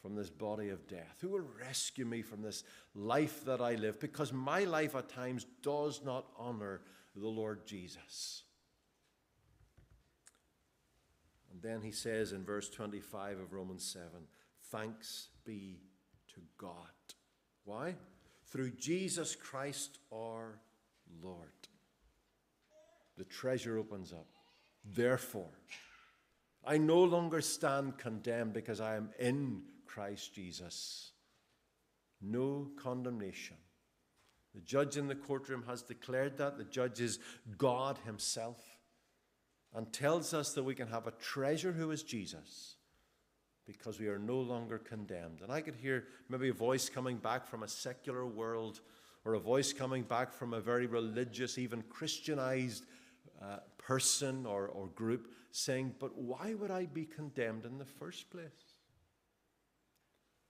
from 0.00 0.14
this 0.14 0.30
body 0.30 0.68
of 0.68 0.86
death? 0.86 1.16
Who 1.20 1.30
will 1.30 1.44
rescue 1.60 2.04
me 2.04 2.22
from 2.22 2.40
this 2.40 2.62
life 2.94 3.44
that 3.44 3.60
I 3.60 3.74
live? 3.74 3.98
Because 3.98 4.32
my 4.32 4.62
life 4.62 4.94
at 4.94 5.08
times 5.08 5.44
does 5.62 6.02
not 6.04 6.26
honor 6.38 6.82
the 7.16 7.26
Lord 7.26 7.66
Jesus. 7.66 8.44
And 11.56 11.62
then 11.62 11.80
he 11.80 11.90
says 11.90 12.32
in 12.32 12.44
verse 12.44 12.68
25 12.68 13.40
of 13.40 13.52
Romans 13.52 13.84
7 13.84 14.06
Thanks 14.70 15.28
be 15.44 15.80
to 16.34 16.40
God. 16.58 16.74
Why? 17.64 17.94
Through 18.48 18.72
Jesus 18.72 19.34
Christ 19.34 19.98
our 20.12 20.58
Lord. 21.22 21.48
The 23.16 23.24
treasure 23.24 23.78
opens 23.78 24.12
up. 24.12 24.26
Therefore, 24.84 25.58
I 26.66 26.76
no 26.76 27.02
longer 27.02 27.40
stand 27.40 27.96
condemned 27.96 28.52
because 28.52 28.80
I 28.80 28.96
am 28.96 29.10
in 29.18 29.62
Christ 29.86 30.34
Jesus. 30.34 31.12
No 32.20 32.68
condemnation. 32.76 33.56
The 34.54 34.60
judge 34.60 34.98
in 34.98 35.06
the 35.06 35.14
courtroom 35.14 35.64
has 35.66 35.82
declared 35.82 36.36
that. 36.36 36.58
The 36.58 36.64
judge 36.64 37.00
is 37.00 37.18
God 37.56 37.98
Himself 38.04 38.75
and 39.76 39.92
tells 39.92 40.32
us 40.32 40.54
that 40.54 40.64
we 40.64 40.74
can 40.74 40.88
have 40.88 41.06
a 41.06 41.12
treasure 41.12 41.70
who 41.70 41.90
is 41.90 42.02
Jesus 42.02 42.76
because 43.66 44.00
we 44.00 44.08
are 44.08 44.18
no 44.18 44.38
longer 44.38 44.78
condemned. 44.78 45.42
And 45.42 45.52
I 45.52 45.60
could 45.60 45.76
hear 45.76 46.04
maybe 46.30 46.48
a 46.48 46.54
voice 46.54 46.88
coming 46.88 47.18
back 47.18 47.46
from 47.46 47.62
a 47.62 47.68
secular 47.68 48.24
world 48.26 48.80
or 49.26 49.34
a 49.34 49.40
voice 49.40 49.74
coming 49.74 50.02
back 50.02 50.32
from 50.32 50.54
a 50.54 50.60
very 50.60 50.86
religious, 50.86 51.58
even 51.58 51.82
Christianized 51.90 52.86
uh, 53.42 53.58
person 53.76 54.46
or, 54.46 54.68
or 54.68 54.86
group 54.88 55.32
saying, 55.50 55.94
But 55.98 56.16
why 56.16 56.54
would 56.54 56.70
I 56.70 56.86
be 56.86 57.04
condemned 57.04 57.66
in 57.66 57.76
the 57.76 57.84
first 57.84 58.30
place? 58.30 58.76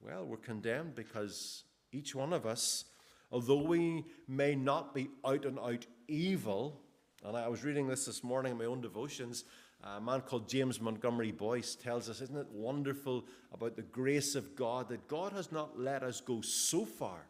Well, 0.00 0.24
we're 0.24 0.36
condemned 0.36 0.94
because 0.94 1.64
each 1.90 2.14
one 2.14 2.32
of 2.32 2.46
us, 2.46 2.84
although 3.32 3.62
we 3.62 4.04
may 4.28 4.54
not 4.54 4.94
be 4.94 5.08
out 5.24 5.46
and 5.46 5.58
out 5.58 5.86
evil, 6.06 6.82
and 7.26 7.36
I 7.36 7.48
was 7.48 7.64
reading 7.64 7.88
this 7.88 8.04
this 8.04 8.22
morning 8.22 8.52
in 8.52 8.58
my 8.58 8.66
own 8.66 8.80
devotions. 8.80 9.44
A 9.82 10.00
man 10.00 10.20
called 10.20 10.48
James 10.48 10.80
Montgomery 10.80 11.32
Boice 11.32 11.74
tells 11.74 12.08
us, 12.08 12.20
Isn't 12.20 12.36
it 12.36 12.46
wonderful 12.52 13.24
about 13.52 13.74
the 13.74 13.82
grace 13.82 14.36
of 14.36 14.54
God 14.54 14.88
that 14.90 15.08
God 15.08 15.32
has 15.32 15.50
not 15.50 15.78
let 15.78 16.04
us 16.04 16.20
go 16.20 16.40
so 16.40 16.84
far 16.84 17.26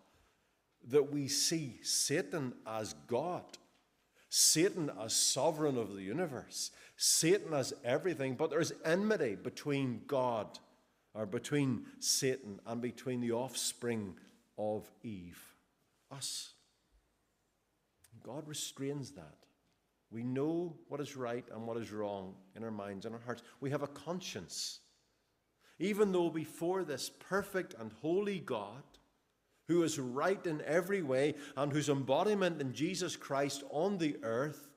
that 0.89 1.11
we 1.11 1.29
see 1.29 1.79
Satan 1.83 2.53
as 2.67 2.95
God, 3.07 3.45
Satan 4.29 4.91
as 5.03 5.15
sovereign 5.15 5.79
of 5.79 5.95
the 5.95 6.03
universe, 6.03 6.73
Satan 6.99 7.55
as 7.55 7.73
everything, 7.83 8.35
but 8.35 8.51
there's 8.51 8.73
enmity 8.85 9.35
between 9.35 10.03
God 10.07 10.59
or 11.15 11.25
between 11.25 11.87
Satan 12.01 12.61
and 12.67 12.83
between 12.83 13.23
the 13.23 13.33
offspring 13.33 14.15
of 14.59 14.91
Eve, 15.03 15.55
us. 16.11 16.51
God 18.23 18.47
restrains 18.47 19.13
that. 19.13 19.46
We 20.11 20.23
know 20.23 20.77
what 20.89 21.01
is 21.01 21.17
right 21.17 21.45
and 21.53 21.67
what 21.67 21.77
is 21.77 21.93
wrong 21.93 22.35
in 22.55 22.63
our 22.63 22.71
minds 22.71 23.07
and 23.07 23.15
our 23.15 23.21
hearts. 23.21 23.43
We 23.61 23.71
have 23.71 23.83
a 23.83 23.89
conscience. 23.89 24.81
Even 25.79 26.13
though 26.13 26.31
before 26.31 26.85
this 26.85 27.11
perfect 27.11 27.75
and 27.79 27.93
holy 28.01 28.39
God, 28.39 28.83
who 29.69 29.83
is 29.83 29.99
right 29.99 30.45
in 30.47 30.63
every 30.63 31.03
way 31.03 31.35
and 31.57 31.73
whose 31.73 31.89
embodiment 31.89 32.61
in 32.61 32.73
Jesus 32.73 33.17
Christ 33.17 33.65
on 33.71 33.99
the 33.99 34.17
earth, 34.23 34.69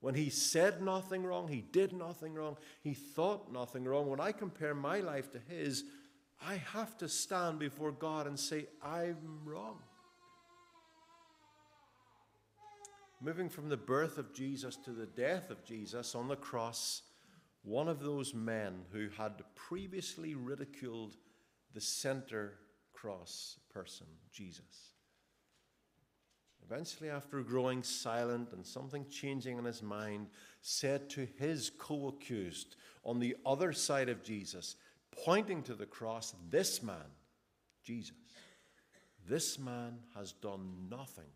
when 0.00 0.14
he 0.14 0.28
said 0.28 0.82
nothing 0.82 1.24
wrong, 1.24 1.48
he 1.48 1.62
did 1.62 1.94
nothing 1.94 2.34
wrong, 2.34 2.58
he 2.82 2.92
thought 2.92 3.50
nothing 3.50 3.84
wrong, 3.84 4.06
when 4.08 4.20
I 4.20 4.32
compare 4.32 4.74
my 4.74 5.00
life 5.00 5.30
to 5.32 5.38
his, 5.48 5.84
I 6.46 6.56
have 6.56 6.98
to 6.98 7.08
stand 7.08 7.58
before 7.58 7.92
God 7.92 8.26
and 8.26 8.38
say, 8.38 8.66
I'm 8.82 9.40
wrong. 9.44 9.78
Moving 13.24 13.48
from 13.48 13.70
the 13.70 13.76
birth 13.76 14.18
of 14.18 14.34
Jesus 14.34 14.76
to 14.76 14.90
the 14.90 15.06
death 15.06 15.50
of 15.50 15.64
Jesus 15.64 16.14
on 16.14 16.28
the 16.28 16.36
cross, 16.36 17.00
one 17.62 17.88
of 17.88 18.00
those 18.00 18.34
men 18.34 18.82
who 18.92 19.08
had 19.16 19.42
previously 19.54 20.34
ridiculed 20.34 21.16
the 21.72 21.80
center 21.80 22.52
cross 22.92 23.56
person, 23.72 24.06
Jesus. 24.30 24.92
Eventually, 26.66 27.08
after 27.08 27.40
growing 27.40 27.82
silent 27.82 28.52
and 28.52 28.64
something 28.64 29.06
changing 29.10 29.56
in 29.56 29.64
his 29.64 29.82
mind, 29.82 30.26
said 30.60 31.08
to 31.10 31.26
his 31.38 31.70
co 31.78 32.08
accused 32.08 32.76
on 33.04 33.20
the 33.20 33.36
other 33.46 33.72
side 33.72 34.10
of 34.10 34.22
Jesus, 34.22 34.76
pointing 35.24 35.62
to 35.62 35.74
the 35.74 35.86
cross, 35.86 36.34
This 36.50 36.82
man, 36.82 37.10
Jesus, 37.84 38.12
this 39.26 39.58
man 39.58 40.00
has 40.14 40.32
done 40.32 40.88
nothing 40.90 41.32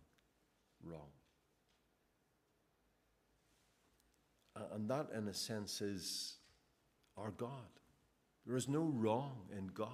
wrong. 0.83 1.09
And 4.79 4.89
that, 4.91 5.09
in 5.13 5.27
a 5.27 5.35
sense, 5.35 5.81
is 5.81 6.35
our 7.17 7.33
God. 7.33 7.51
There 8.47 8.57
is 8.57 8.69
no 8.69 8.93
wrong 8.95 9.41
in 9.51 9.67
God. 9.75 9.89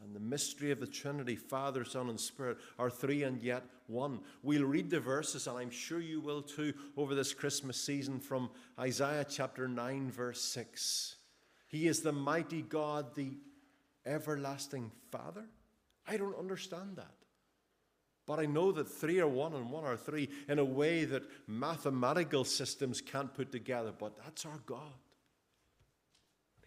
And 0.00 0.14
the 0.14 0.20
mystery 0.20 0.70
of 0.70 0.78
the 0.78 0.86
Trinity, 0.86 1.34
Father, 1.34 1.84
Son, 1.84 2.08
and 2.08 2.20
Spirit, 2.20 2.58
are 2.78 2.88
three 2.88 3.24
and 3.24 3.42
yet 3.42 3.64
one. 3.88 4.20
We'll 4.44 4.64
read 4.64 4.90
the 4.90 5.00
verses, 5.00 5.48
and 5.48 5.58
I'm 5.58 5.72
sure 5.72 5.98
you 5.98 6.20
will 6.20 6.40
too, 6.40 6.72
over 6.96 7.16
this 7.16 7.34
Christmas 7.34 7.82
season 7.82 8.20
from 8.20 8.48
Isaiah 8.78 9.26
chapter 9.28 9.66
9, 9.66 10.12
verse 10.12 10.40
6. 10.40 11.16
He 11.66 11.88
is 11.88 12.00
the 12.00 12.12
mighty 12.12 12.62
God, 12.62 13.16
the 13.16 13.32
everlasting 14.06 14.92
Father. 15.10 15.46
I 16.06 16.16
don't 16.16 16.38
understand 16.38 16.94
that. 16.94 17.21
But 18.32 18.40
I 18.40 18.46
know 18.46 18.72
that 18.72 18.88
three 18.88 19.20
are 19.20 19.28
one 19.28 19.52
and 19.52 19.70
one 19.70 19.84
are 19.84 19.94
three 19.94 20.26
in 20.48 20.58
a 20.58 20.64
way 20.64 21.04
that 21.04 21.22
mathematical 21.46 22.46
systems 22.46 23.02
can't 23.02 23.34
put 23.34 23.52
together. 23.52 23.92
But 23.92 24.16
that's 24.16 24.46
our 24.46 24.58
God. 24.64 24.94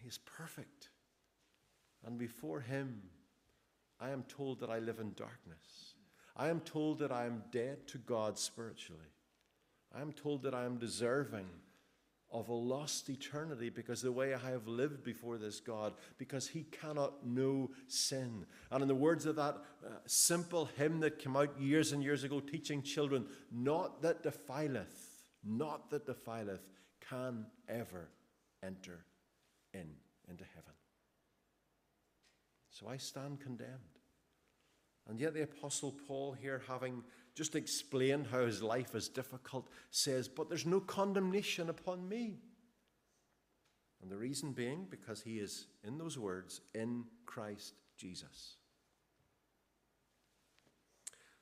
He 0.00 0.06
is 0.06 0.18
perfect. 0.18 0.90
And 2.04 2.18
before 2.20 2.60
Him, 2.60 3.02
I 3.98 4.10
am 4.10 4.22
told 4.28 4.60
that 4.60 4.70
I 4.70 4.78
live 4.78 5.00
in 5.00 5.12
darkness. 5.14 5.96
I 6.36 6.50
am 6.50 6.60
told 6.60 7.00
that 7.00 7.10
I 7.10 7.26
am 7.26 7.42
dead 7.50 7.88
to 7.88 7.98
God 7.98 8.38
spiritually. 8.38 9.10
I 9.92 10.02
am 10.02 10.12
told 10.12 10.44
that 10.44 10.54
I 10.54 10.66
am 10.66 10.78
deserving 10.78 11.48
of 12.36 12.50
a 12.50 12.54
lost 12.54 13.08
eternity 13.08 13.70
because 13.70 14.02
the 14.02 14.12
way 14.12 14.34
I 14.34 14.50
have 14.50 14.68
lived 14.68 15.02
before 15.02 15.38
this 15.38 15.58
God, 15.58 15.94
because 16.18 16.46
He 16.46 16.64
cannot 16.64 17.26
know 17.26 17.70
sin. 17.88 18.44
And 18.70 18.82
in 18.82 18.88
the 18.88 18.94
words 18.94 19.24
of 19.24 19.36
that 19.36 19.56
uh, 19.82 19.88
simple 20.04 20.68
hymn 20.76 21.00
that 21.00 21.18
came 21.18 21.34
out 21.34 21.58
years 21.58 21.92
and 21.92 22.02
years 22.02 22.24
ago, 22.24 22.40
teaching 22.40 22.82
children, 22.82 23.24
not 23.50 24.02
that 24.02 24.22
defileth, 24.22 25.22
not 25.42 25.88
that 25.90 26.04
defileth, 26.06 26.60
can 27.08 27.46
ever 27.70 28.10
enter 28.62 29.06
in 29.72 29.88
into 30.28 30.44
heaven. 30.54 30.74
So 32.68 32.86
I 32.86 32.98
stand 32.98 33.40
condemned. 33.40 33.70
And 35.08 35.20
yet, 35.20 35.34
the 35.34 35.42
Apostle 35.42 35.94
Paul, 36.06 36.32
here, 36.32 36.62
having 36.66 37.02
just 37.34 37.54
explained 37.54 38.26
how 38.26 38.44
his 38.44 38.62
life 38.62 38.94
is 38.94 39.08
difficult, 39.08 39.68
says, 39.90 40.26
But 40.26 40.48
there's 40.48 40.66
no 40.66 40.80
condemnation 40.80 41.68
upon 41.70 42.08
me. 42.08 42.38
And 44.02 44.10
the 44.10 44.16
reason 44.16 44.52
being 44.52 44.86
because 44.90 45.22
he 45.22 45.38
is, 45.38 45.66
in 45.84 45.98
those 45.98 46.18
words, 46.18 46.60
in 46.74 47.04
Christ 47.24 47.74
Jesus. 47.96 48.56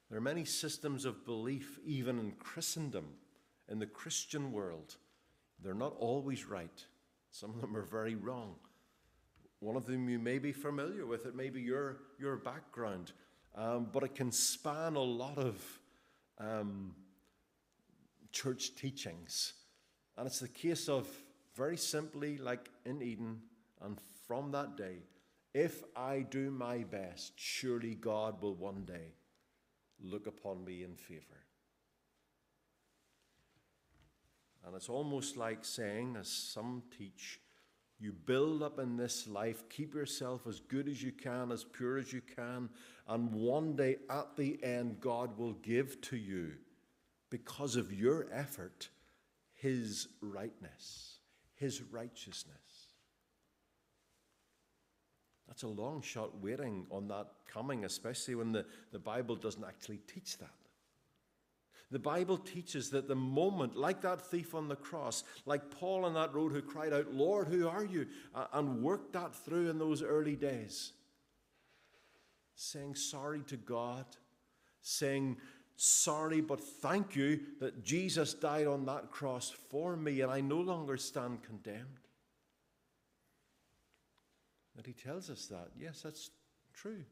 There 0.09 0.19
are 0.19 0.23
many 0.23 0.45
systems 0.45 1.05
of 1.05 1.25
belief, 1.25 1.79
even 1.85 2.19
in 2.19 2.33
Christendom, 2.33 3.07
in 3.69 3.79
the 3.79 3.87
Christian 3.87 4.53
world. 4.53 4.97
They're 5.63 5.75
not 5.75 5.97
always 5.99 6.47
right, 6.47 6.85
some 7.31 7.51
of 7.51 7.61
them 7.61 7.77
are 7.77 7.83
very 7.83 8.15
wrong. 8.15 8.55
One 9.61 9.77
of 9.77 9.87
them 9.87 10.09
you 10.09 10.19
may 10.19 10.39
be 10.39 10.53
familiar 10.53 11.07
with, 11.07 11.27
it 11.27 11.35
may 11.35 11.49
be 11.49 11.61
your, 11.61 11.97
your 12.19 12.37
background, 12.37 13.13
um, 13.55 13.89
but 13.93 14.03
it 14.03 14.15
can 14.15 14.33
span 14.33 14.97
a 14.97 15.03
lot 15.03 15.39
of 15.39 15.81
um, 16.39 16.95
church 18.33 18.75
teachings. 18.75 19.53
And 20.17 20.27
it's 20.27 20.41
the 20.41 20.49
case 20.49 20.89
of 20.89 21.09
very 21.55 21.77
simply, 21.77 22.39
like 22.39 22.71
in 22.85 23.03
Eden, 23.03 23.41
and 23.81 23.99
from 24.27 24.51
that 24.53 24.77
day, 24.77 24.99
if 25.53 25.85
I 25.95 26.21
do 26.21 26.51
my 26.51 26.79
best, 26.79 27.35
surely 27.37 27.95
God 27.95 28.43
will 28.43 28.55
one 28.55 28.85
day 28.85 29.15
look 30.03 30.27
upon 30.27 30.65
me 30.65 30.83
in 30.83 30.97
favor. 30.97 31.45
And 34.67 34.75
it's 34.75 34.89
almost 34.89 35.37
like 35.37 35.65
saying, 35.65 36.17
as 36.19 36.29
some 36.29 36.83
teach, 36.97 37.39
you 38.01 38.13
build 38.13 38.63
up 38.63 38.79
in 38.79 38.97
this 38.97 39.27
life, 39.27 39.69
keep 39.69 39.95
yourself 39.95 40.47
as 40.47 40.61
good 40.61 40.89
as 40.89 41.03
you 41.03 41.13
can, 41.13 41.53
as 41.53 41.65
pure 41.65 41.99
as 41.99 42.13
you 42.13 42.21
can, 42.37 42.69
and 43.09 43.33
one 43.33 43.77
day 43.77 43.97
at 44.11 44.37
the 44.37 44.63
end, 44.63 45.01
God 45.01 45.39
will 45.39 45.53
give 45.55 46.01
to 46.03 46.17
you, 46.17 46.53
because 47.31 47.77
of 47.77 47.93
your 47.93 48.27
effort, 48.33 48.89
His 49.55 50.09
rightness, 50.21 51.19
His 51.55 51.83
righteousness. 51.83 52.55
That's 55.47 55.63
a 55.63 55.69
long 55.69 56.03
shot 56.03 56.43
waiting 56.43 56.87
on 56.91 57.09
that 57.09 57.29
coming, 57.47 57.85
especially 57.85 58.35
when 58.35 58.53
the, 58.53 58.67
the 58.93 58.99
Bible 58.99 59.37
doesn't 59.37 59.65
actually 59.65 60.01
teach 60.13 60.39
that. 60.39 60.64
The 61.95 62.01
Bible 62.01 62.39
teaches 62.39 62.91
that 62.91 63.07
the 63.07 63.15
moment, 63.15 63.77
like 63.77 64.01
that 64.01 64.21
thief 64.21 64.53
on 64.53 64.67
the 64.67 64.75
cross, 64.75 65.23
like 65.47 65.71
Paul 65.71 66.05
on 66.05 66.15
that 66.15 66.35
road 66.35 66.51
who 66.51 66.61
cried 66.61 66.93
out, 66.93 67.15
Lord, 67.15 67.47
who 67.47 67.69
are 67.69 67.85
you? 67.85 68.09
and 68.53 68.83
worked 68.83 69.13
that 69.13 69.33
through 69.33 69.71
in 69.71 69.79
those 69.79 70.03
early 70.03 70.35
days, 70.35 70.93
saying 72.57 72.97
sorry 72.97 73.43
to 73.43 73.57
God, 73.57 74.07
saying, 74.83 75.37
Sorry, 75.77 76.41
but 76.41 76.59
thank 76.59 77.15
you 77.15 77.39
that 77.61 77.85
Jesus 77.85 78.35
died 78.35 78.67
on 78.67 78.87
that 78.87 79.13
cross 79.13 79.51
for 79.71 79.95
me 79.97 80.21
and 80.21 80.33
I 80.33 80.41
no 80.41 80.59
longer 80.59 80.97
stand 80.97 81.45
condemned. 81.45 82.01
That 84.75 84.87
he 84.87 84.95
tells 84.95 85.31
us 85.31 85.47
that. 85.47 85.69
Yes, 85.79 86.01
that's 86.03 86.31
true. 86.73 87.05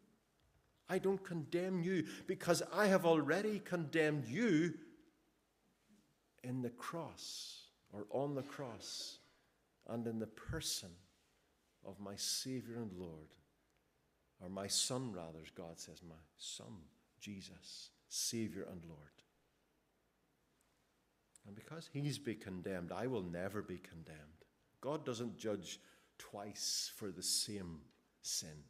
I 0.92 0.98
don't 0.98 1.24
condemn 1.24 1.82
you 1.82 2.04
because 2.26 2.62
I 2.70 2.86
have 2.86 3.06
already 3.06 3.62
condemned 3.64 4.26
you 4.26 4.74
in 6.44 6.60
the 6.60 6.68
cross 6.68 7.62
or 7.94 8.04
on 8.10 8.34
the 8.34 8.42
cross 8.42 9.16
and 9.88 10.06
in 10.06 10.18
the 10.18 10.26
person 10.26 10.90
of 11.86 11.98
my 11.98 12.14
Savior 12.16 12.76
and 12.76 12.92
Lord, 12.92 13.30
or 14.38 14.50
my 14.50 14.66
Son, 14.66 15.12
rather, 15.14 15.38
as 15.42 15.50
God 15.50 15.80
says, 15.80 16.02
my 16.06 16.14
Son, 16.36 16.74
Jesus, 17.18 17.88
Savior 18.10 18.66
and 18.70 18.84
Lord. 18.84 18.98
And 21.46 21.56
because 21.56 21.88
He's 21.90 22.18
been 22.18 22.36
condemned, 22.36 22.92
I 22.92 23.06
will 23.06 23.22
never 23.22 23.62
be 23.62 23.78
condemned. 23.78 24.18
God 24.82 25.06
doesn't 25.06 25.38
judge 25.38 25.80
twice 26.18 26.92
for 26.94 27.10
the 27.10 27.22
same 27.22 27.78
sin. 28.20 28.64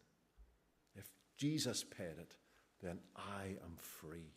Jesus 1.42 1.82
paid 1.82 2.20
it, 2.20 2.36
then 2.80 3.00
I 3.16 3.56
am 3.64 3.74
free 3.76 4.30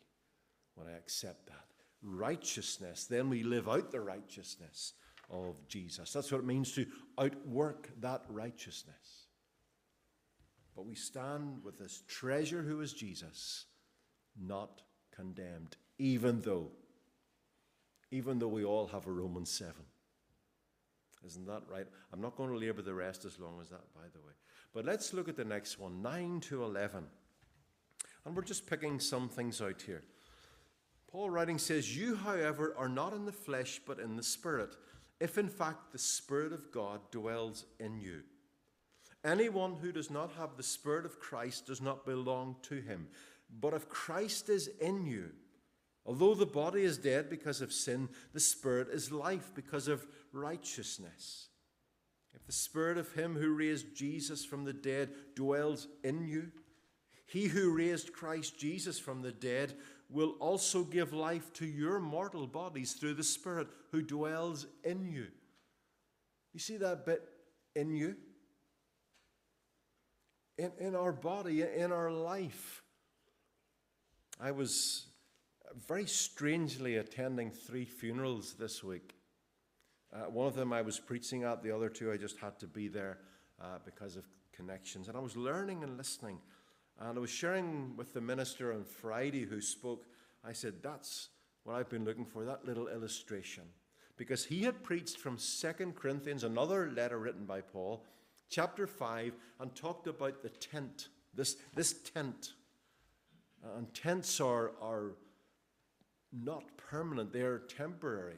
when 0.74 0.88
I 0.88 0.98
accept 0.98 1.46
that. 1.46 1.68
Righteousness, 2.02 3.06
then 3.06 3.30
we 3.30 3.44
live 3.44 3.70
out 3.70 3.91
the 3.91 4.02
righteousness 4.02 4.94
of 5.30 5.68
Jesus. 5.68 6.12
That's 6.12 6.32
what 6.32 6.39
it 6.39 6.48
means 6.48 6.72
to 6.74 6.88
outwork 7.20 7.91
that 8.02 8.24
righteousness. 8.28 9.28
But 10.76 10.88
we 10.88 10.96
stand 10.96 11.63
with 11.63 11.78
this 11.78 12.02
treasure 12.08 12.63
who 12.63 12.82
is 12.82 12.91
Jesus, 12.91 13.65
not 14.36 14.82
condemned, 15.15 15.78
even 16.00 16.41
though, 16.41 16.72
even 18.10 18.39
though 18.39 18.48
we 18.48 18.65
all 18.65 18.88
have 18.88 19.06
a 19.06 19.12
Romans 19.12 19.52
7. 19.52 19.76
Isn't 21.24 21.46
that 21.46 21.62
right? 21.72 21.86
I'm 22.12 22.22
not 22.22 22.36
going 22.36 22.50
to 22.50 22.58
labor 22.58 22.82
the 22.82 22.96
rest 22.96 23.26
as 23.26 23.39
long 23.39 23.60
as 23.62 23.70
that, 23.70 23.94
by 23.94 24.08
the 24.12 24.26
way. 24.26 24.34
But 24.76 24.84
let's 24.84 25.14
look 25.14 25.30
at 25.30 25.38
the 25.38 25.46
next 25.46 25.80
one 25.80 26.02
9 26.02 26.42
to 26.42 26.64
11. 26.64 27.06
And 28.26 28.36
we're 28.36 28.44
just 28.44 28.68
picking 28.68 29.00
some 29.00 29.30
things 29.30 29.62
out 29.62 29.82
here. 29.82 30.04
Paul 31.10 31.30
writing 31.30 31.58
says, 31.58 31.98
You, 31.98 32.16
however, 32.16 32.76
are 32.78 32.90
not 32.90 33.14
in 33.14 33.26
the 33.26 33.32
flesh, 33.32 33.80
but 33.88 34.00
in 34.00 34.18
the 34.18 34.24
Spirit, 34.24 34.76
if 35.22 35.38
in 35.38 35.48
fact 35.48 35.94
the 35.94 35.98
Spirit 35.98 36.52
of 36.52 36.74
God 36.74 37.00
dwells 37.10 37.66
in 37.80 38.02
you. 38.02 38.24
Anyone 39.24 39.76
who 39.82 39.94
does 39.94 40.12
not 40.12 40.32
have 40.38 40.58
the 40.58 40.64
Spirit 40.64 41.06
of 41.06 41.22
Christ 41.22 41.68
does 41.68 41.82
not 41.82 42.06
belong 42.06 42.58
to 42.64 42.76
him. 42.76 43.08
But 43.62 43.74
if 43.74 43.88
Christ 43.88 44.50
is 44.50 44.68
in 44.82 45.06
you, 45.06 45.30
although 46.06 46.36
the 46.36 46.46
body 46.46 46.84
is 46.84 46.98
dead 46.98 47.30
because 47.30 47.62
of 47.62 47.72
sin, 47.72 48.10
the 48.34 48.42
Spirit 48.42 48.90
is 48.92 49.10
life 49.10 49.52
because 49.56 49.88
of 49.88 50.06
righteousness. 50.34 51.48
If 52.36 52.45
the 52.45 52.52
spirit 52.52 52.98
of 52.98 53.13
him 53.13 53.36
who 53.36 53.56
raised 53.56 53.95
Jesus 53.95 54.43
from 54.43 54.65
the 54.65 54.74
dead 54.74 55.10
dwells 55.36 55.88
in 56.04 56.28
you, 56.28 56.52
he 57.26 57.45
who 57.45 57.76
raised 57.76 58.13
Christ 58.13 58.60
Jesus 58.60 59.00
from 59.00 59.21
the 59.21 59.32
dead 59.32 59.76
will 60.10 60.36
also 60.39 60.84
give 60.84 61.13
life 61.13 61.52
to 61.54 61.65
your 61.65 62.00
mortal 62.00 62.45
bodies 62.45 62.93
through 62.93 63.15
the 63.15 63.24
Spirit 63.24 63.67
who 63.91 64.02
dwells 64.02 64.67
in 64.84 65.06
you. 65.06 65.28
You 66.54 66.60
see 66.60 66.78
that 66.78 67.06
bit 67.06 67.24
in 67.76 67.95
you? 67.95 68.15
In, 70.58 70.71
in 70.80 70.95
our 70.95 71.12
body, 71.12 71.63
in 71.63 71.91
our 71.91 72.12
life. 72.12 72.84
I 74.39 74.52
was 74.52 75.08
very 75.88 76.06
strangely 76.06 76.98
attending 76.98 77.52
three 77.52 77.86
funerals 77.86 78.54
this 78.54 78.84
week. 78.84 79.15
Uh, 80.13 80.30
one 80.30 80.48
of 80.48 80.56
them 80.56 80.72
I 80.72 80.82
was 80.82 81.00
preaching 81.00 81.44
at, 81.44 81.63
the 81.63 81.72
other 81.72 81.89
two 81.89 82.12
I 82.12 82.18
just 82.18 82.38
had 82.39 82.60
to 82.60 82.68
be 82.68 82.88
there 82.88 83.20
uh, 83.62 83.80
because 83.84 84.15
of 84.15 84.24
connections. 84.54 85.08
And 85.08 85.18
I 85.18 85.20
was 85.20 85.36
learning 85.36 85.84
and 85.84 85.98
listening. 85.98 86.39
And 87.00 87.18
I 87.18 87.22
was 87.22 87.30
sharing 87.30 87.96
with 87.98 88.13
the 88.13 88.22
minister 88.22 88.74
on 88.74 88.84
Friday 88.84 89.46
who 89.46 89.62
spoke. 89.62 90.06
I 90.44 90.54
said, 90.54 90.76
That's 90.82 91.30
what 91.63 91.76
I've 91.76 91.89
been 91.89 92.06
looking 92.06 92.26
for, 92.26 92.46
that 92.46 92.65
little 92.65 92.88
illustration. 92.88 93.63
Because 94.18 94.46
he 94.46 94.63
had 94.63 94.84
preached 94.84 95.18
from 95.18 95.38
2 95.38 95.94
Corinthians, 95.94 96.46
another 96.46 96.89
letter 96.89 97.20
written 97.20 97.46
by 97.46 97.60
Paul, 97.60 98.06
chapter 98.50 98.88
5, 98.88 99.34
and 99.60 99.76
talked 99.76 100.08
about 100.08 100.41
the 100.41 100.50
tent 100.50 101.10
this, 101.36 101.58
this 101.76 101.94
tent. 101.94 102.54
And 103.78 103.94
tents 103.94 104.39
are, 104.39 104.72
are 104.82 105.15
not 106.32 106.63
permanent, 106.78 107.34
they're 107.34 107.60
temporary. 107.60 108.38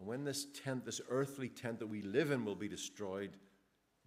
And 0.00 0.08
when 0.08 0.24
this 0.24 0.46
tent, 0.64 0.86
this 0.86 1.02
earthly 1.10 1.50
tent 1.50 1.78
that 1.78 1.86
we 1.86 2.00
live 2.00 2.30
in, 2.30 2.46
will 2.46 2.54
be 2.54 2.68
destroyed, 2.68 3.32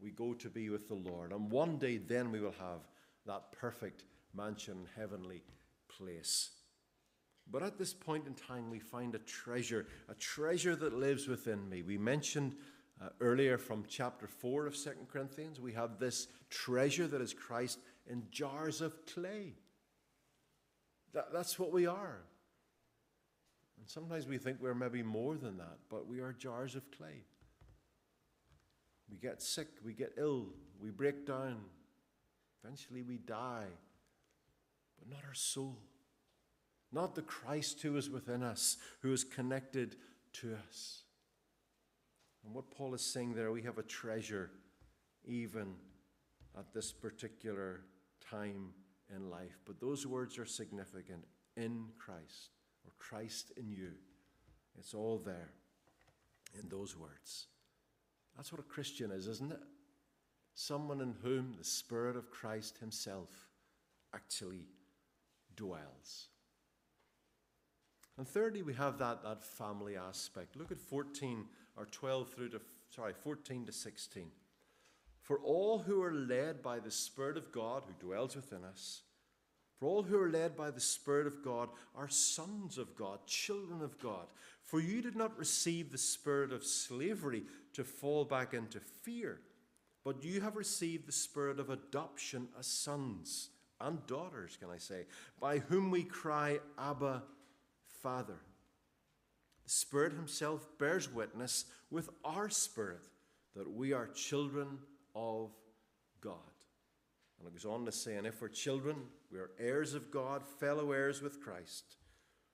we 0.02 0.10
go 0.10 0.34
to 0.34 0.50
be 0.50 0.70
with 0.72 0.88
the 0.88 0.96
Lord. 0.96 1.32
And 1.32 1.52
one 1.52 1.78
day, 1.78 1.98
then 1.98 2.32
we 2.32 2.40
will 2.40 2.56
have 2.60 2.80
that 3.28 3.52
perfect 3.52 4.04
mansion, 4.36 4.88
heavenly 4.98 5.44
place. 5.88 6.50
But 7.50 7.62
at 7.62 7.78
this 7.78 7.94
point 7.94 8.26
in 8.26 8.34
time, 8.34 8.72
we 8.72 8.80
find 8.80 9.14
a 9.14 9.20
treasure, 9.20 9.86
a 10.10 10.16
treasure 10.16 10.76
that 10.78 10.98
lives 10.98 11.28
within 11.28 11.70
me. 11.70 11.84
We 11.84 12.00
mentioned 12.00 12.56
uh, 13.00 13.10
earlier 13.22 13.60
from 13.60 13.84
chapter 13.88 14.28
4 14.28 14.66
of 14.66 14.76
2 14.76 14.92
Corinthians, 15.12 15.60
we 15.60 15.74
have 15.74 16.00
this 16.00 16.28
treasure 16.50 17.06
that 17.06 17.22
is 17.22 17.36
Christ 17.36 17.78
in 18.10 18.24
jars 18.32 18.82
of 18.82 18.96
clay. 19.06 19.54
That, 21.14 21.32
that's 21.32 21.60
what 21.60 21.72
we 21.72 21.86
are. 21.86 22.24
And 23.84 23.90
sometimes 23.90 24.28
we 24.28 24.38
think 24.38 24.60
we're 24.62 24.74
maybe 24.74 25.04
more 25.04 25.36
than 25.36 25.58
that, 25.58 25.78
but 25.90 26.08
we 26.08 26.22
are 26.22 26.32
jars 26.32 26.74
of 26.76 26.90
clay. 26.90 27.26
We 29.12 29.18
get 29.18 29.42
sick, 29.42 29.68
we 29.84 29.92
get 29.92 30.14
ill, 30.16 30.46
we 30.82 30.90
break 30.90 31.28
down. 31.28 31.58
Eventually 32.64 33.02
we 33.02 33.18
die, 33.18 33.68
but 34.98 35.10
not 35.10 35.26
our 35.28 35.34
soul. 35.34 35.80
Not 36.94 37.14
the 37.14 37.24
Christ 37.24 37.82
who 37.82 37.98
is 37.98 38.10
within 38.10 38.42
us, 38.42 38.78
who 39.02 39.12
is 39.12 39.26
connected 39.26 39.98
to 40.36 40.56
us. 40.66 41.02
And 42.46 42.54
what 42.54 42.72
Paul 42.72 42.94
is 42.94 43.02
saying 43.02 43.34
there, 43.34 43.52
we 43.52 43.64
have 43.64 43.80
a 43.80 43.84
treasure 43.84 44.50
even 45.26 45.76
at 46.58 46.74
this 46.74 46.94
particular 46.94 47.82
time 48.30 48.70
in 49.14 49.30
life. 49.30 49.60
But 49.66 49.82
those 49.82 50.08
words 50.08 50.40
are 50.40 50.46
significant 50.46 51.26
in 51.58 51.88
Christ 51.98 52.52
or 52.86 52.92
Christ 52.98 53.52
in 53.58 53.72
you. 53.72 53.92
It's 54.78 54.94
all 54.94 55.22
there 55.24 55.52
in 56.60 56.70
those 56.70 56.98
words. 56.98 57.48
That's 58.36 58.52
what 58.52 58.60
a 58.60 58.64
Christian 58.64 59.12
is, 59.12 59.28
isn't 59.28 59.52
it? 59.52 59.60
Someone 60.56 61.02
in 61.02 61.16
whom 61.24 61.56
the 61.58 61.64
Spirit 61.64 62.16
of 62.16 62.32
Christ 62.32 62.78
Himself 62.80 63.30
actually 64.14 64.68
dwells. 65.56 66.28
And 68.18 68.28
thirdly, 68.28 68.62
we 68.62 68.74
have 68.76 69.00
that, 69.00 69.24
that 69.24 69.44
family 69.44 69.98
aspect. 69.98 70.56
Look 70.56 70.72
at 70.72 70.80
14 70.80 71.46
or 71.76 71.86
12 71.86 72.32
through 72.32 72.50
to, 72.50 72.62
sorry, 72.90 73.14
14 73.14 73.66
to 73.66 73.72
16. 73.72 74.28
For 75.22 75.40
all 75.40 75.80
who 75.80 76.04
are 76.04 76.14
led 76.14 76.62
by 76.62 76.80
the 76.80 76.92
Spirit 76.92 77.38
of 77.38 77.52
God 77.52 77.84
who 77.88 78.06
dwells 78.06 78.36
within 78.36 78.64
us, 78.64 79.02
for 79.84 79.90
all 79.90 80.04
who 80.04 80.18
are 80.18 80.30
led 80.30 80.56
by 80.56 80.72
the 80.72 80.80
Spirit 80.80 81.28
of 81.28 81.44
God 81.44 81.68
are 81.94 82.08
sons 82.08 82.78
of 82.78 82.96
God, 82.96 83.20
children 83.28 83.82
of 83.82 84.00
God. 84.00 84.28
For 84.62 84.80
you 84.80 85.02
did 85.02 85.18
not 85.18 85.38
receive 85.38 85.92
the 85.92 85.98
spirit 85.98 86.54
of 86.54 86.64
slavery 86.64 87.44
to 87.74 87.84
fall 87.84 88.24
back 88.24 88.54
into 88.54 88.80
fear, 88.80 89.42
but 90.06 90.24
you 90.24 90.40
have 90.40 90.56
received 90.56 91.06
the 91.06 91.12
spirit 91.12 91.60
of 91.60 91.70
adoption 91.70 92.48
as 92.58 92.66
sons 92.66 93.50
and 93.82 94.08
daughters, 94.08 94.58
can 94.58 94.70
I 94.70 94.78
say, 94.78 95.04
by 95.42 95.58
whom 95.58 95.92
we 95.92 96.04
cry, 96.04 96.60
Abba, 96.80 97.22
Father. 98.02 98.40
The 99.66 99.70
Spirit 99.70 100.14
Himself 100.14 100.66
bears 100.80 101.12
witness 101.12 101.66
with 101.92 102.08
our 102.24 102.50
spirit 102.50 103.04
that 103.54 103.70
we 103.70 103.92
are 103.92 104.08
children 104.08 104.78
of 105.14 105.52
God. 106.22 106.53
And 107.44 107.52
it 107.52 107.62
goes 107.62 107.70
on 107.70 107.84
to 107.86 107.92
say, 107.92 108.16
and 108.16 108.26
if 108.26 108.42
we're 108.42 108.48
children, 108.48 108.96
we 109.30 109.38
are 109.38 109.52
heirs 109.60 109.94
of 109.94 110.12
God, 110.12 110.44
fellow 110.46 110.94
heirs 110.94 111.22
with 111.22 111.42
Christ, 111.42 111.98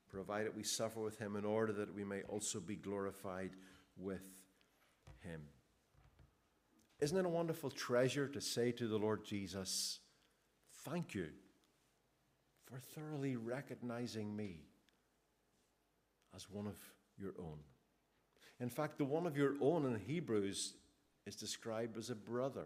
provided 0.10 0.56
we 0.56 0.64
suffer 0.64 1.00
with 1.00 1.20
Him 1.20 1.36
in 1.36 1.46
order 1.46 1.72
that 1.74 1.94
we 1.94 2.04
may 2.04 2.24
also 2.24 2.60
be 2.60 2.76
glorified 2.76 3.52
with 3.98 4.24
Him. 5.20 5.42
Isn't 7.00 7.18
it 7.18 7.26
a 7.26 7.30
wonderful 7.30 7.70
treasure 7.70 8.28
to 8.30 8.42
say 8.42 8.72
to 8.72 8.88
the 8.88 8.98
Lord 8.98 9.24
Jesus, 9.24 10.00
Thank 10.86 11.14
you 11.14 11.28
for 12.66 12.80
thoroughly 12.80 13.36
recognizing 13.36 14.36
me 14.36 14.62
as 16.36 16.50
one 16.50 16.66
of 16.66 16.78
your 17.20 17.34
own. 17.38 17.60
In 18.60 18.70
fact, 18.70 18.98
the 18.98 19.06
one 19.06 19.28
of 19.28 19.38
your 19.38 19.54
own 19.62 19.86
in 19.86 20.00
Hebrews 20.00 20.74
is 21.28 21.36
described 21.36 21.96
as 21.98 22.10
a 22.10 22.16
brother. 22.16 22.66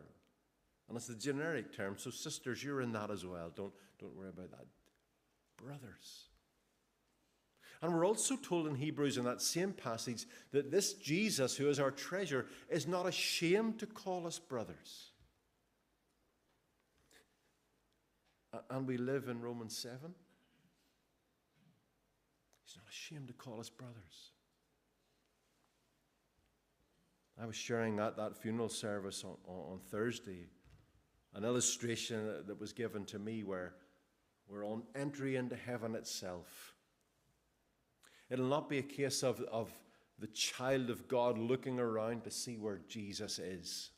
And 0.88 0.98
it's 0.98 1.08
the 1.08 1.16
generic 1.16 1.76
term. 1.76 1.96
So, 1.98 2.10
sisters, 2.10 2.64
you're 2.64 2.82
in 2.82 2.92
that 2.94 3.10
as 3.10 3.26
well. 3.26 3.52
Don't, 3.56 3.74
don't 4.00 4.16
worry 4.16 4.30
about 4.30 4.52
that. 4.52 4.66
Brothers. 5.58 6.26
And 7.82 7.94
we're 7.94 8.06
also 8.06 8.38
told 8.38 8.68
in 8.68 8.76
Hebrews 8.76 9.18
in 9.18 9.26
that 9.26 9.42
same 9.42 9.74
passage 9.74 10.26
that 10.52 10.72
this 10.72 10.94
Jesus, 10.94 11.58
who 11.58 11.68
is 11.68 11.80
our 11.80 11.92
treasure, 11.92 12.46
is 12.70 12.88
not 12.88 13.06
ashamed 13.06 13.80
to 13.80 13.86
call 13.86 14.26
us 14.26 14.40
brothers. 14.40 15.12
And 18.70 18.88
we 18.88 18.98
live 18.98 19.28
in 19.28 19.42
Romans 19.42 19.76
7. 19.78 19.98
He's 22.66 22.78
not 22.78 22.86
ashamed 22.90 23.28
to 23.28 23.34
call 23.34 23.60
us 23.60 23.70
brothers. 23.70 24.32
I 27.42 27.46
was 27.46 27.56
sharing 27.56 28.00
at 28.00 28.16
that 28.16 28.38
funeral 28.38 28.70
service 28.70 29.26
on, 29.26 29.36
on 29.46 29.80
Thursday 29.90 30.46
an 31.36 31.44
illustration 31.44 32.44
that 32.48 32.60
was 32.60 32.74
given 32.74 33.06
to 33.06 33.20
me 33.20 33.44
where 33.44 33.74
we're 34.48 34.66
on 34.66 34.84
entry 34.96 35.36
into 35.36 35.56
heaven 35.56 35.96
itself. 35.96 36.74
It'll 38.30 38.48
not 38.48 38.70
be 38.70 38.80
a 38.80 38.84
case 38.84 39.24
of, 39.24 39.42
of 39.42 39.72
the 40.20 40.28
child 40.28 40.90
of 40.90 41.08
God 41.08 41.38
looking 41.38 41.80
around 41.80 42.24
to 42.24 42.32
see 42.32 42.58
where 42.58 42.82
Jesus 42.88 43.40
is. 43.40 43.90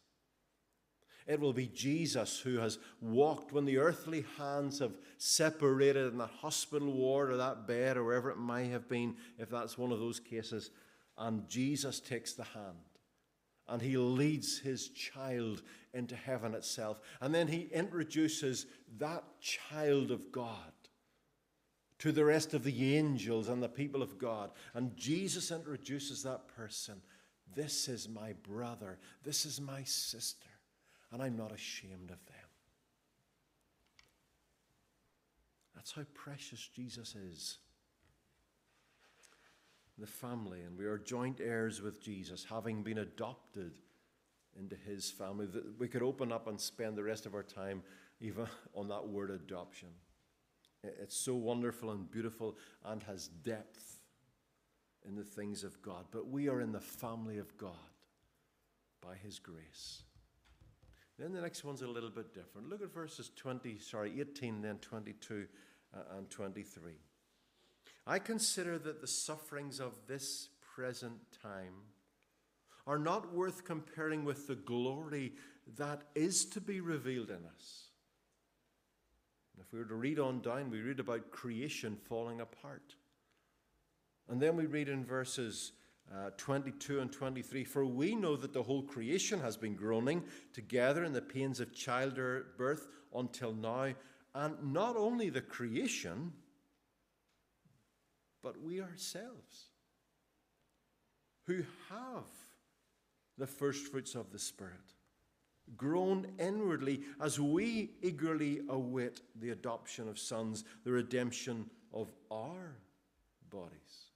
It 1.27 1.39
will 1.39 1.53
be 1.53 1.67
Jesus 1.67 2.39
who 2.39 2.57
has 2.59 2.77
walked 3.01 3.51
when 3.51 3.65
the 3.65 3.79
earthly 3.79 4.25
hands 4.37 4.79
have 4.79 4.93
separated 5.17 6.11
in 6.13 6.19
that 6.19 6.29
hospital 6.29 6.91
ward 6.91 7.31
or 7.31 7.37
that 7.37 7.65
bed 7.65 7.97
or 7.97 8.03
wherever 8.03 8.29
it 8.29 8.37
might 8.37 8.69
have 8.69 8.87
been, 8.87 9.15
if 9.39 9.49
that's 9.49 9.77
one 9.77 9.91
of 9.91 9.99
those 9.99 10.19
cases, 10.19 10.69
and 11.17 11.47
Jesus 11.49 11.99
takes 11.99 12.33
the 12.33 12.43
hand 12.43 12.77
and 13.67 13.81
he 13.81 13.97
leads 13.97 14.59
his 14.59 14.89
child 14.89 15.63
into 15.95 16.15
heaven 16.15 16.53
itself. 16.53 16.99
And 17.21 17.34
then 17.34 17.47
he 17.47 17.69
introduces 17.73 18.67
that 18.99 19.23
child 19.39 20.12
of 20.12 20.31
God 20.31 20.71
to 21.99 22.12
the 22.12 22.25
rest 22.25 22.53
of 22.53 22.63
the 22.63 22.95
angels 22.95 23.49
and 23.49 23.63
the 23.63 23.69
people 23.69 24.03
of 24.03 24.17
God. 24.19 24.51
And 24.73 24.95
Jesus 24.95 25.51
introduces 25.51 26.21
that 26.23 26.47
person. 26.47 27.01
This 27.55 27.88
is 27.88 28.08
my 28.10 28.34
brother. 28.47 28.99
This 29.23 29.45
is 29.45 29.60
my 29.62 29.84
sister. 29.84 30.49
And 31.12 31.21
I'm 31.21 31.38
not 31.38 31.53
ashamed 31.53 32.12
of 32.12 32.23
them. 32.25 32.36
That's 35.75 35.93
how 35.93 36.03
precious 36.13 36.67
Jesus 36.67 37.15
is 37.15 37.60
the 39.97 40.08
family, 40.08 40.62
and 40.62 40.77
we 40.77 40.86
are 40.86 40.97
joint 40.97 41.39
heirs 41.39 41.81
with 41.81 42.01
Jesus, 42.01 42.45
having 42.49 42.84
been 42.84 42.97
adopted 42.97 43.79
into 44.59 44.75
his 44.75 45.09
family. 45.11 45.45
that 45.47 45.79
We 45.79 45.87
could 45.87 46.03
open 46.03 46.31
up 46.31 46.47
and 46.47 46.59
spend 46.59 46.97
the 46.97 47.03
rest 47.03 47.25
of 47.25 47.33
our 47.33 47.43
time 47.43 47.83
even 48.19 48.47
on 48.75 48.87
that 48.89 49.07
word 49.07 49.31
adoption. 49.31 49.89
It's 50.83 51.17
so 51.17 51.35
wonderful 51.35 51.91
and 51.91 52.09
beautiful 52.09 52.57
and 52.83 53.01
has 53.03 53.27
depth 53.27 53.99
in 55.07 55.15
the 55.15 55.23
things 55.23 55.63
of 55.63 55.81
God. 55.81 56.05
But 56.11 56.29
we 56.29 56.47
are 56.47 56.61
in 56.61 56.71
the 56.71 56.79
family 56.79 57.37
of 57.37 57.57
God 57.57 57.71
by 59.01 59.15
his 59.15 59.39
grace. 59.39 60.03
Then 61.17 61.31
the 61.31 61.41
next 61.41 61.63
one's 61.63 61.81
a 61.81 61.87
little 61.87 62.09
bit 62.09 62.33
different. 62.33 62.69
Look 62.69 62.81
at 62.81 62.93
verses 62.93 63.31
20, 63.35 63.79
sorry, 63.79 64.19
18, 64.19 64.61
then 64.61 64.77
22 64.79 65.45
uh, 65.93 66.17
and 66.17 66.29
23. 66.29 66.93
I 68.05 68.19
consider 68.19 68.77
that 68.79 69.01
the 69.01 69.07
sufferings 69.07 69.79
of 69.79 69.93
this 70.07 70.49
present 70.75 71.19
time 71.41 71.73
are 72.87 72.99
not 72.99 73.33
worth 73.33 73.65
comparing 73.65 74.25
with 74.25 74.47
the 74.47 74.55
glory 74.55 75.33
that 75.77 76.03
is 76.13 76.45
to 76.45 76.61
be 76.61 76.79
revealed 76.79 77.29
in 77.29 77.43
us. 77.55 77.89
if 79.59 79.71
we 79.71 79.79
were 79.79 79.85
to 79.85 79.95
read 79.95 80.19
on 80.19 80.41
down, 80.41 80.69
we 80.69 80.81
read 80.81 80.99
about 80.99 81.31
creation 81.31 81.97
falling 82.07 82.41
apart. 82.41 82.95
And 84.29 84.41
then 84.41 84.55
we 84.55 84.65
read 84.65 84.89
in 84.89 85.03
verses 85.05 85.71
uh, 86.13 86.29
22 86.37 86.99
and 86.99 87.11
23 87.11 87.63
For 87.63 87.85
we 87.85 88.15
know 88.15 88.35
that 88.35 88.53
the 88.53 88.61
whole 88.61 88.83
creation 88.83 89.39
has 89.39 89.57
been 89.57 89.75
groaning 89.75 90.23
together 90.53 91.03
in 91.03 91.13
the 91.13 91.21
pains 91.21 91.59
of 91.59 91.73
childbirth 91.73 92.87
until 93.15 93.53
now. 93.53 93.93
And 94.35 94.73
not 94.73 94.95
only 94.97 95.29
the 95.29 95.41
creation, 95.41 96.33
but 98.43 98.61
we 98.61 98.81
ourselves 98.81 99.69
who 101.47 101.63
have 101.89 102.25
the 103.37 103.47
first 103.47 103.87
fruits 103.87 104.15
of 104.15 104.31
the 104.31 104.39
Spirit 104.39 104.95
groan 105.77 106.27
inwardly 106.39 107.01
as 107.19 107.39
we 107.39 107.91
eagerly 108.01 108.61
await 108.69 109.21
the 109.39 109.49
adoption 109.49 110.07
of 110.07 110.19
sons, 110.19 110.63
the 110.83 110.91
redemption 110.91 111.69
of 111.93 112.11
our 112.31 112.75
bodies. 113.49 114.11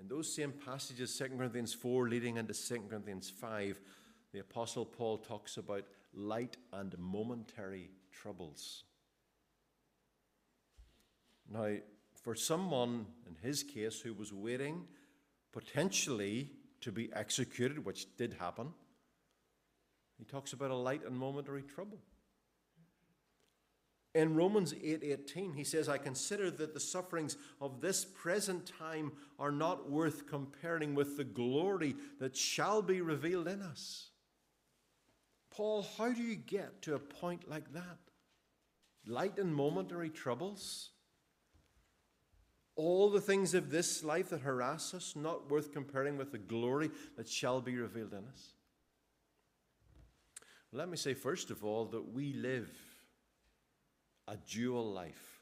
In 0.00 0.08
those 0.08 0.34
same 0.34 0.52
passages, 0.52 1.16
2 1.16 1.36
Corinthians 1.36 1.72
4 1.72 2.08
leading 2.08 2.36
into 2.36 2.54
2 2.54 2.82
Corinthians 2.88 3.30
5, 3.30 3.80
the 4.32 4.40
Apostle 4.40 4.84
Paul 4.84 5.18
talks 5.18 5.56
about 5.56 5.84
light 6.12 6.56
and 6.72 6.98
momentary 6.98 7.90
troubles. 8.10 8.84
Now, 11.48 11.76
for 12.20 12.34
someone 12.34 13.06
in 13.28 13.36
his 13.46 13.62
case 13.62 14.00
who 14.00 14.14
was 14.14 14.32
waiting 14.32 14.86
potentially 15.52 16.50
to 16.80 16.90
be 16.90 17.12
executed, 17.12 17.84
which 17.84 18.16
did 18.16 18.34
happen, 18.34 18.72
he 20.18 20.24
talks 20.24 20.52
about 20.52 20.70
a 20.70 20.74
light 20.74 21.04
and 21.04 21.16
momentary 21.16 21.62
trouble. 21.62 21.98
In 24.14 24.34
Romans 24.34 24.74
8:18 24.74 25.54
he 25.54 25.64
says 25.64 25.88
I 25.88 25.96
consider 25.96 26.50
that 26.50 26.74
the 26.74 26.80
sufferings 26.80 27.36
of 27.60 27.80
this 27.80 28.04
present 28.04 28.66
time 28.66 29.12
are 29.38 29.52
not 29.52 29.90
worth 29.90 30.26
comparing 30.26 30.94
with 30.94 31.16
the 31.16 31.24
glory 31.24 31.96
that 32.18 32.36
shall 32.36 32.82
be 32.82 33.00
revealed 33.00 33.48
in 33.48 33.62
us. 33.62 34.10
Paul, 35.50 35.86
how 35.96 36.12
do 36.12 36.22
you 36.22 36.36
get 36.36 36.82
to 36.82 36.94
a 36.94 36.98
point 36.98 37.48
like 37.48 37.72
that? 37.72 37.98
Light 39.06 39.38
and 39.38 39.54
momentary 39.54 40.10
troubles? 40.10 40.90
All 42.74 43.10
the 43.10 43.20
things 43.20 43.54
of 43.54 43.70
this 43.70 44.02
life 44.02 44.30
that 44.30 44.40
harass 44.40 44.94
us, 44.94 45.14
not 45.14 45.50
worth 45.50 45.72
comparing 45.72 46.16
with 46.16 46.32
the 46.32 46.38
glory 46.38 46.90
that 47.16 47.28
shall 47.28 47.60
be 47.60 47.76
revealed 47.76 48.12
in 48.12 48.24
us. 48.26 48.54
Let 50.72 50.88
me 50.88 50.96
say, 50.96 51.12
first 51.12 51.50
of 51.50 51.64
all, 51.64 51.84
that 51.86 52.12
we 52.14 52.32
live 52.32 52.70
a 54.26 54.36
dual 54.36 54.90
life. 54.90 55.40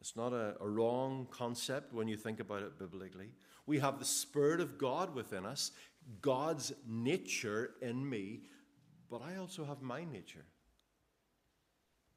It's 0.00 0.16
not 0.16 0.32
a, 0.32 0.56
a, 0.60 0.68
wrong 0.68 1.28
concept 1.30 1.92
when 1.92 2.08
you 2.08 2.16
think 2.16 2.40
about 2.40 2.62
it 2.62 2.76
biblically. 2.76 3.28
We 3.66 3.78
have 3.78 4.00
the 4.00 4.04
Spirit 4.04 4.60
of 4.60 4.78
God 4.78 5.14
within 5.14 5.46
us, 5.46 5.70
God's 6.20 6.72
nature 6.88 7.74
in 7.80 8.08
me, 8.08 8.40
but 9.08 9.22
I 9.22 9.36
also 9.36 9.64
have 9.64 9.80
my 9.80 10.04
nature. 10.04 10.44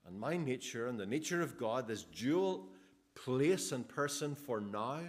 And 0.08 0.20
my 0.20 0.36
nature 0.36 0.88
and 0.88 1.00
the 1.00 1.06
nature 1.06 1.44
of 1.44 1.60
God, 1.60 1.88
this 1.88 2.04
dual 2.04 2.70
place 3.16 3.72
and 3.72 3.88
person 3.88 4.36
for 4.36 4.62
now, 4.62 5.00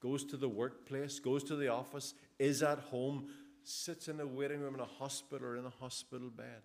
goes 0.00 0.24
to 0.24 0.36
the 0.36 0.48
workplace, 0.48 1.18
goes 1.18 1.42
to 1.44 1.56
the 1.56 1.68
office, 1.68 2.14
is 2.38 2.62
at 2.62 2.78
home, 2.78 3.26
sits 3.64 4.08
in 4.08 4.20
a 4.20 4.26
waiting 4.26 4.60
room 4.60 4.74
in 4.74 4.80
a 4.80 4.84
hospital 4.84 5.48
or 5.48 5.56
in 5.56 5.66
a 5.66 5.72
hospital 5.80 6.30
bed. 6.30 6.62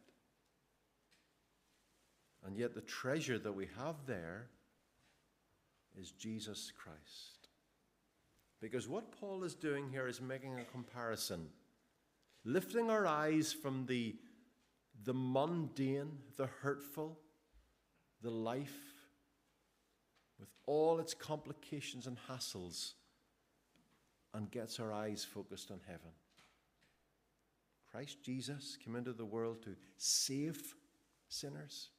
And 2.45 2.57
yet, 2.57 2.73
the 2.73 2.81
treasure 2.81 3.39
that 3.39 3.51
we 3.51 3.67
have 3.77 3.95
there 4.05 4.47
is 5.99 6.11
Jesus 6.11 6.71
Christ. 6.75 7.49
Because 8.59 8.87
what 8.87 9.19
Paul 9.19 9.43
is 9.43 9.55
doing 9.55 9.89
here 9.89 10.07
is 10.07 10.21
making 10.21 10.59
a 10.59 10.63
comparison, 10.65 11.47
lifting 12.45 12.89
our 12.89 13.07
eyes 13.07 13.53
from 13.53 13.85
the, 13.85 14.15
the 15.03 15.13
mundane, 15.13 16.17
the 16.37 16.47
hurtful, 16.61 17.17
the 18.21 18.29
life 18.29 18.90
with 20.41 20.49
all 20.65 20.99
its 20.99 21.13
complications 21.13 22.07
and 22.07 22.17
hassles 22.27 22.95
and 24.33 24.51
gets 24.51 24.79
our 24.79 24.91
eyes 24.91 25.23
focused 25.23 25.71
on 25.71 25.79
heaven. 25.85 26.11
Christ 27.91 28.17
Jesus 28.23 28.77
came 28.83 28.95
into 28.95 29.13
the 29.13 29.25
world 29.25 29.61
to 29.63 29.75
save 29.97 30.75
sinners. 31.29 31.89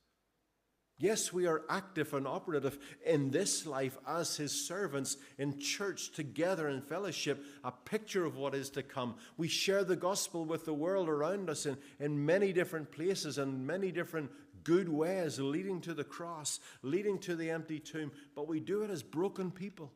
Yes, 0.98 1.32
we 1.32 1.46
are 1.46 1.62
active 1.68 2.14
and 2.14 2.28
operative 2.28 2.78
in 3.04 3.30
this 3.30 3.66
life 3.66 3.98
as 4.06 4.36
his 4.36 4.52
servants 4.52 5.16
in 5.38 5.58
church 5.58 6.12
together 6.12 6.68
in 6.68 6.80
fellowship, 6.80 7.44
a 7.64 7.72
picture 7.72 8.24
of 8.24 8.36
what 8.36 8.54
is 8.54 8.70
to 8.70 8.82
come. 8.82 9.16
We 9.36 9.48
share 9.48 9.84
the 9.84 9.96
gospel 9.96 10.44
with 10.44 10.64
the 10.64 10.74
world 10.74 11.08
around 11.08 11.50
us 11.50 11.66
in, 11.66 11.76
in 11.98 12.24
many 12.24 12.52
different 12.52 12.92
places 12.92 13.38
and 13.38 13.66
many 13.66 13.90
different 13.90 14.30
good 14.64 14.88
ways 14.88 15.38
leading 15.38 15.80
to 15.82 15.94
the 15.94 16.04
cross, 16.04 16.60
leading 16.82 17.18
to 17.20 17.36
the 17.36 17.50
empty 17.50 17.78
tomb, 17.78 18.12
but 18.34 18.48
we 18.48 18.60
do 18.60 18.82
it 18.82 18.90
as 18.90 19.02
broken 19.02 19.50
people. 19.50 19.92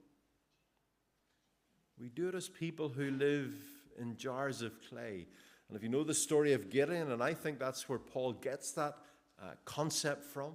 We 1.99 2.09
do 2.09 2.29
it 2.29 2.35
as 2.35 2.49
people 2.49 2.89
who 2.89 3.11
live 3.11 3.55
in 3.99 4.17
jars 4.17 4.63
of 4.63 4.73
clay. 4.89 5.27
And 5.69 5.77
if 5.77 5.83
you 5.83 5.89
know 5.89 6.05
the 6.05 6.15
story 6.15 6.53
of 6.53 6.71
Gideon, 6.71 7.11
and 7.11 7.23
I 7.23 7.35
think 7.35 7.59
that's 7.59 7.89
where 7.89 7.99
Paul 7.99 8.35
gets 8.35 8.73
that 8.73 8.97
uh, 9.43 9.53
concept 9.65 10.25
from, 10.25 10.53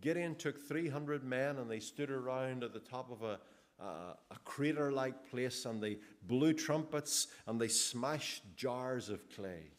Gideon 0.00 0.34
took 0.34 0.60
300 0.60 1.24
men 1.24 1.56
and 1.56 1.70
they 1.70 1.80
stood 1.80 2.10
around 2.10 2.62
at 2.62 2.72
the 2.72 2.80
top 2.80 3.10
of 3.10 3.22
a, 3.22 3.38
uh, 3.82 4.14
a 4.30 4.38
crater 4.44 4.92
like 4.92 5.30
place 5.30 5.64
and 5.64 5.82
they 5.82 5.98
blew 6.26 6.52
trumpets 6.52 7.28
and 7.46 7.60
they 7.60 7.68
smashed 7.68 8.42
jars 8.56 9.08
of 9.08 9.28
clay 9.30 9.70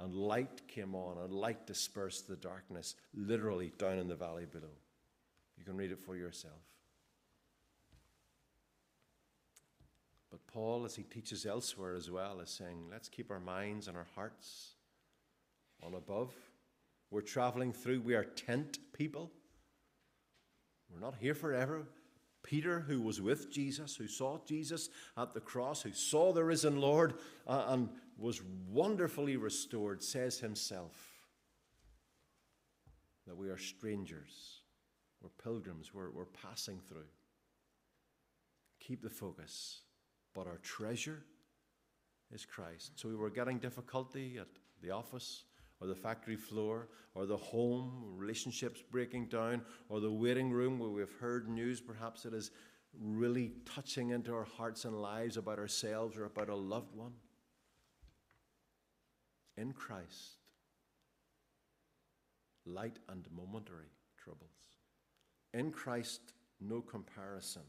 and 0.00 0.14
light 0.14 0.66
came 0.66 0.94
on, 0.94 1.18
and 1.22 1.32
light 1.32 1.66
dispersed 1.66 2.26
the 2.26 2.36
darkness, 2.36 2.96
literally 3.14 3.72
down 3.78 3.98
in 3.98 4.08
the 4.08 4.16
valley 4.16 4.46
below. 4.50 4.74
You 5.58 5.64
can 5.64 5.76
read 5.76 5.92
it 5.92 6.00
for 6.00 6.16
yourself. 6.16 6.62
But 10.30 10.46
Paul, 10.46 10.84
as 10.84 10.96
he 10.96 11.02
teaches 11.02 11.44
elsewhere 11.44 11.94
as 11.94 12.10
well, 12.10 12.40
is 12.40 12.50
saying, 12.50 12.84
let's 12.90 13.08
keep 13.08 13.30
our 13.30 13.40
minds 13.40 13.88
and 13.88 13.96
our 13.96 14.06
hearts 14.14 14.74
on 15.82 15.94
above. 15.94 16.32
We're 17.10 17.20
traveling 17.20 17.72
through, 17.72 18.00
we 18.00 18.14
are 18.14 18.24
tent 18.24 18.78
people. 18.92 19.30
We're 20.92 21.00
not 21.00 21.16
here 21.20 21.34
forever. 21.34 21.86
Peter, 22.42 22.80
who 22.80 23.02
was 23.02 23.20
with 23.20 23.52
Jesus, 23.52 23.96
who 23.96 24.08
saw 24.08 24.38
Jesus 24.46 24.88
at 25.16 25.34
the 25.34 25.40
cross, 25.40 25.82
who 25.82 25.92
saw 25.92 26.32
the 26.32 26.44
risen 26.44 26.80
Lord, 26.80 27.14
uh, 27.46 27.64
and 27.68 27.90
was 28.20 28.42
wonderfully 28.68 29.36
restored, 29.36 30.02
says 30.02 30.38
himself 30.38 30.92
that 33.26 33.36
we 33.36 33.48
are 33.48 33.56
strangers, 33.56 34.60
we're 35.22 35.30
pilgrims, 35.42 35.94
we're, 35.94 36.10
we're 36.10 36.26
passing 36.26 36.78
through. 36.88 37.08
Keep 38.78 39.02
the 39.02 39.10
focus, 39.10 39.82
but 40.34 40.46
our 40.46 40.58
treasure 40.58 41.22
is 42.32 42.44
Christ. 42.44 42.92
So 42.96 43.08
we 43.08 43.16
were 43.16 43.30
getting 43.30 43.58
difficulty 43.58 44.38
at 44.38 44.48
the 44.82 44.90
office 44.90 45.44
or 45.80 45.86
the 45.86 45.94
factory 45.94 46.36
floor 46.36 46.88
or 47.14 47.24
the 47.24 47.36
home, 47.36 48.04
relationships 48.16 48.82
breaking 48.90 49.26
down, 49.26 49.62
or 49.88 50.00
the 50.00 50.10
waiting 50.10 50.50
room 50.50 50.78
where 50.78 50.90
we've 50.90 51.14
heard 51.20 51.48
news 51.48 51.80
perhaps 51.80 52.26
it 52.26 52.34
is 52.34 52.50
really 53.00 53.52
touching 53.64 54.10
into 54.10 54.34
our 54.34 54.44
hearts 54.44 54.84
and 54.84 55.00
lives 55.00 55.36
about 55.36 55.58
ourselves 55.58 56.18
or 56.18 56.26
about 56.26 56.48
a 56.48 56.54
loved 56.54 56.94
one 56.94 57.12
in 59.60 59.72
Christ, 59.72 60.38
light 62.64 62.98
and 63.08 63.26
momentary 63.36 63.92
troubles. 64.16 64.48
In 65.52 65.70
Christ, 65.70 66.32
no 66.60 66.80
comparison. 66.80 67.62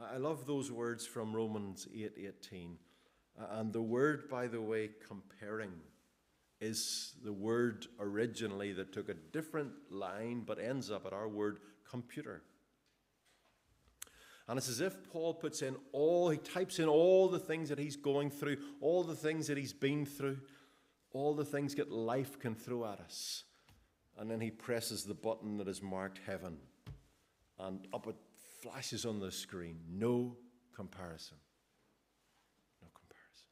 I 0.00 0.16
love 0.16 0.46
those 0.46 0.72
words 0.72 1.06
from 1.06 1.34
Romans 1.34 1.86
8:18. 1.94 2.78
and 3.36 3.72
the 3.72 3.82
word, 3.82 4.28
by 4.28 4.46
the 4.46 4.60
way, 4.60 4.88
comparing, 5.08 5.72
is 6.60 7.14
the 7.24 7.32
word 7.32 7.88
originally 7.98 8.72
that 8.72 8.92
took 8.92 9.08
a 9.08 9.14
different 9.14 9.72
line 9.90 10.44
but 10.46 10.60
ends 10.60 10.88
up 10.88 11.04
at 11.04 11.12
our 11.12 11.28
word 11.28 11.58
computer. 11.84 12.42
And 14.46 14.56
it's 14.58 14.68
as 14.68 14.80
if 14.80 15.10
Paul 15.10 15.34
puts 15.34 15.62
in 15.62 15.76
all, 15.92 16.28
he 16.30 16.38
types 16.38 16.78
in 16.78 16.86
all 16.86 17.28
the 17.28 17.38
things 17.38 17.70
that 17.70 17.78
he's 17.78 17.96
going 17.96 18.30
through, 18.30 18.58
all 18.80 19.02
the 19.02 19.16
things 19.16 19.46
that 19.46 19.56
he's 19.56 19.72
been 19.72 20.06
through, 20.06 20.38
all 21.14 21.32
the 21.32 21.44
things 21.44 21.74
that 21.76 21.90
life 21.90 22.38
can 22.38 22.54
throw 22.54 22.84
at 22.84 23.00
us. 23.00 23.44
And 24.18 24.30
then 24.30 24.40
he 24.40 24.50
presses 24.50 25.04
the 25.04 25.14
button 25.14 25.56
that 25.56 25.68
is 25.68 25.82
marked 25.82 26.20
heaven, 26.26 26.58
and 27.58 27.86
up 27.92 28.06
it 28.06 28.16
flashes 28.60 29.04
on 29.04 29.18
the 29.18 29.32
screen. 29.32 29.78
No 29.90 30.36
comparison. 30.74 31.38
No 32.80 32.88
comparison. 32.94 33.48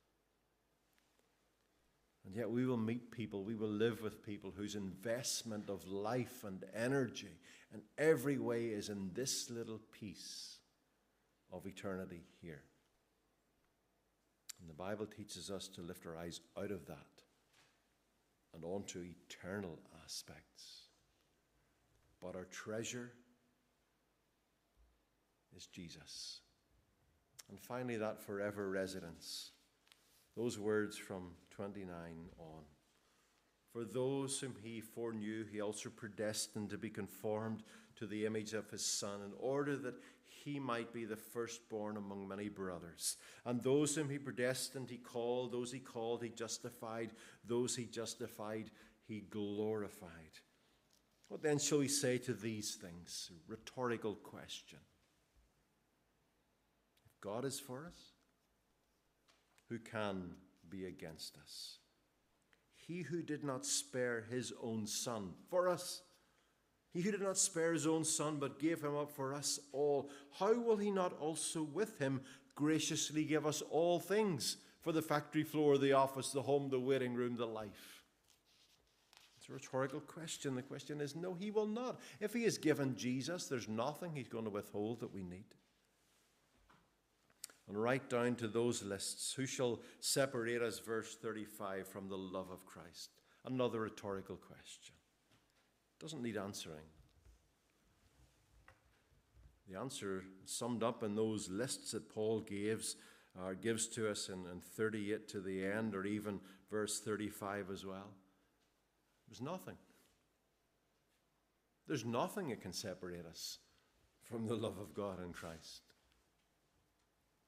And 2.27 2.37
yet 2.37 2.51
we 2.51 2.65
will 2.67 2.77
meet 2.77 3.11
people, 3.11 3.43
we 3.43 3.57
will 3.57 3.69
live 3.69 4.03
with 4.03 4.25
people 4.25 4.53
whose 4.57 4.77
investment 4.77 5.69
of 5.69 5.87
life 5.87 6.45
and 6.45 6.65
energy 6.77 7.39
and 7.73 7.83
every 7.99 8.39
way 8.39 8.67
is 8.67 8.89
in 8.89 9.11
this 9.15 9.51
little 9.51 9.81
piece 9.99 10.59
of 11.51 11.67
eternity 11.67 12.23
here. 12.41 12.63
And 14.61 14.71
the 14.71 14.75
Bible 14.75 15.07
teaches 15.07 15.51
us 15.51 15.67
to 15.69 15.81
lift 15.81 16.07
our 16.07 16.17
eyes 16.17 16.41
out 16.57 16.71
of 16.71 16.87
that 16.87 17.23
and 18.55 18.65
onto 18.65 19.03
eternal 19.03 19.79
aspects. 20.05 20.83
But 22.21 22.37
our 22.37 22.45
treasure 22.45 23.13
is 25.57 25.67
Jesus. 25.67 26.41
And 27.51 27.59
finally, 27.61 27.97
that 27.97 28.23
forever 28.23 28.71
residence. 28.71 29.51
Those 30.37 30.59
words 30.59 30.97
from 30.97 31.33
29 31.51 31.89
on. 32.39 32.63
For 33.73 33.85
those 33.85 34.39
whom 34.39 34.55
he 34.63 34.81
foreknew, 34.81 35.45
he 35.45 35.61
also 35.61 35.91
predestined 35.91 36.71
to 36.71 36.79
be 36.79 36.91
conformed 36.91 37.63
to 37.97 38.07
the 38.07 38.27
image 38.27 38.55
of 38.55 38.71
his 38.71 38.85
Son, 38.85 39.21
in 39.25 39.33
order 39.39 39.77
that 39.77 39.95
he 40.45 40.59
might 40.59 40.93
be 40.93 41.05
the 41.05 41.17
firstborn 41.17 41.97
among 41.97 42.29
many 42.29 42.49
brothers. 42.49 43.17
And 43.45 43.63
those 43.63 43.95
whom 43.95 44.09
he 44.09 44.19
predestined, 44.19 44.91
he 44.91 44.99
called. 44.99 45.53
Those 45.53 45.73
he 45.73 45.79
called, 45.79 46.23
he 46.23 46.29
justified. 46.31 47.11
Those 47.45 47.77
he 47.77 47.85
justified, 47.85 48.71
he 49.07 49.21
glorified. 49.21 50.11
What 51.29 51.43
then 51.43 51.59
shall 51.59 51.79
we 51.79 51.89
say 51.89 52.19
to 52.19 52.35
these 52.35 52.75
things? 52.75 53.31
Rhetorical 53.47 54.15
question. 54.15 54.81
If 57.07 57.21
God 57.21 57.45
is 57.45 57.59
for 57.59 57.87
us, 57.87 57.97
who 59.69 59.79
can 59.79 60.35
be 60.69 60.85
against 60.87 61.39
us? 61.39 61.79
He 62.75 63.03
who 63.03 63.23
did 63.23 63.45
not 63.45 63.65
spare 63.65 64.27
his 64.31 64.53
own 64.63 64.87
son 64.87 65.31
for 65.49 65.69
us 65.69 66.03
he 66.93 67.01
who 67.01 67.11
did 67.11 67.23
not 67.23 67.39
spare 67.39 67.73
his 67.73 67.87
own 67.87 68.05
son, 68.05 68.37
but 68.37 68.59
gave 68.59 68.83
him 68.83 68.97
up 68.97 69.11
for 69.11 69.33
us 69.33 69.59
all, 69.73 70.11
how 70.39 70.53
will 70.61 70.77
he 70.77 70.91
not 70.91 71.19
also 71.19 71.63
with 71.63 71.99
him 71.99 72.21
graciously 72.55 73.25
give 73.25 73.47
us 73.47 73.63
all 73.71 73.99
things 73.99 74.59
for 74.83 74.93
the 74.93 75.01
factory 75.01 75.43
floor, 75.43 75.79
the 75.79 75.95
office, 75.95 76.31
the 76.31 76.43
home, 76.43 76.69
the 76.69 76.79
waiting 76.79 77.15
room, 77.15 77.37
the 77.37 77.47
life? 77.47 78.05
It's 79.39 79.49
a 79.49 79.53
rhetorical 79.55 80.01
question. 80.01 80.55
The 80.55 80.63
question 80.63 81.01
is 81.01 81.17
no, 81.17 81.35
he 81.35 81.51
will 81.51 81.67
not. 81.67 81.99
If 82.21 82.35
he 82.35 82.45
has 82.45 82.59
given 82.59 82.95
Jesus, 82.95 83.47
there's 83.47 83.69
nothing 83.69 84.13
he's 84.15 84.29
going 84.29 84.45
to 84.45 84.51
withhold 84.51 85.01
that 85.01 85.15
we 85.15 85.25
need. 85.25 85.47
And 87.69 87.83
right 87.83 88.07
down 88.11 88.35
to 88.37 88.49
those 88.49 88.83
lists 88.83 89.33
who 89.33 89.47
shall 89.47 89.81
separate 90.01 90.61
us, 90.61 90.79
verse 90.79 91.17
35, 91.17 91.89
from 91.89 92.09
the 92.09 92.19
love 92.19 92.51
of 92.51 92.67
Christ? 92.67 93.11
Another 93.47 93.81
rhetorical 93.81 94.37
question. 94.37 94.95
Doesn't 96.03 96.23
need 96.23 96.37
answering. 96.37 96.83
The 99.71 99.79
answer 99.79 100.25
summed 100.45 100.83
up 100.83 101.05
in 101.05 101.15
those 101.15 101.49
lists 101.49 101.93
that 101.93 102.13
Paul 102.13 102.41
gives, 102.41 102.97
uh, 103.41 103.53
gives 103.53 103.87
to 103.89 104.11
us 104.11 104.29
in, 104.29 104.45
in 104.53 104.61
38 104.61 105.29
to 105.29 105.41
the 105.41 105.65
end, 105.65 105.95
or 105.95 106.05
even 106.05 106.41
verse 106.69 106.99
35 106.99 107.71
as 107.71 107.87
well. 107.87 108.11
There's 109.29 109.41
nothing. 109.41 109.77
There's 111.87 112.05
nothing 112.05 112.49
that 112.49 112.63
can 112.63 112.73
separate 112.73 113.25
us 113.25 113.59
from 114.23 114.49
the 114.49 114.57
love 114.57 114.79
of 114.79 114.95
God 114.95 115.23
in 115.23 115.33
Christ. 115.33 115.83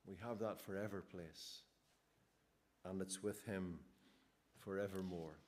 We 0.06 0.14
have 0.22 0.38
that 0.38 0.60
forever 0.60 1.02
place, 1.02 1.62
and 2.84 3.02
it's 3.02 3.20
with 3.20 3.44
Him 3.46 3.80
forevermore. 4.58 5.38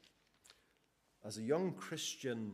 As 1.24 1.38
a 1.38 1.42
young 1.42 1.72
Christian, 1.72 2.52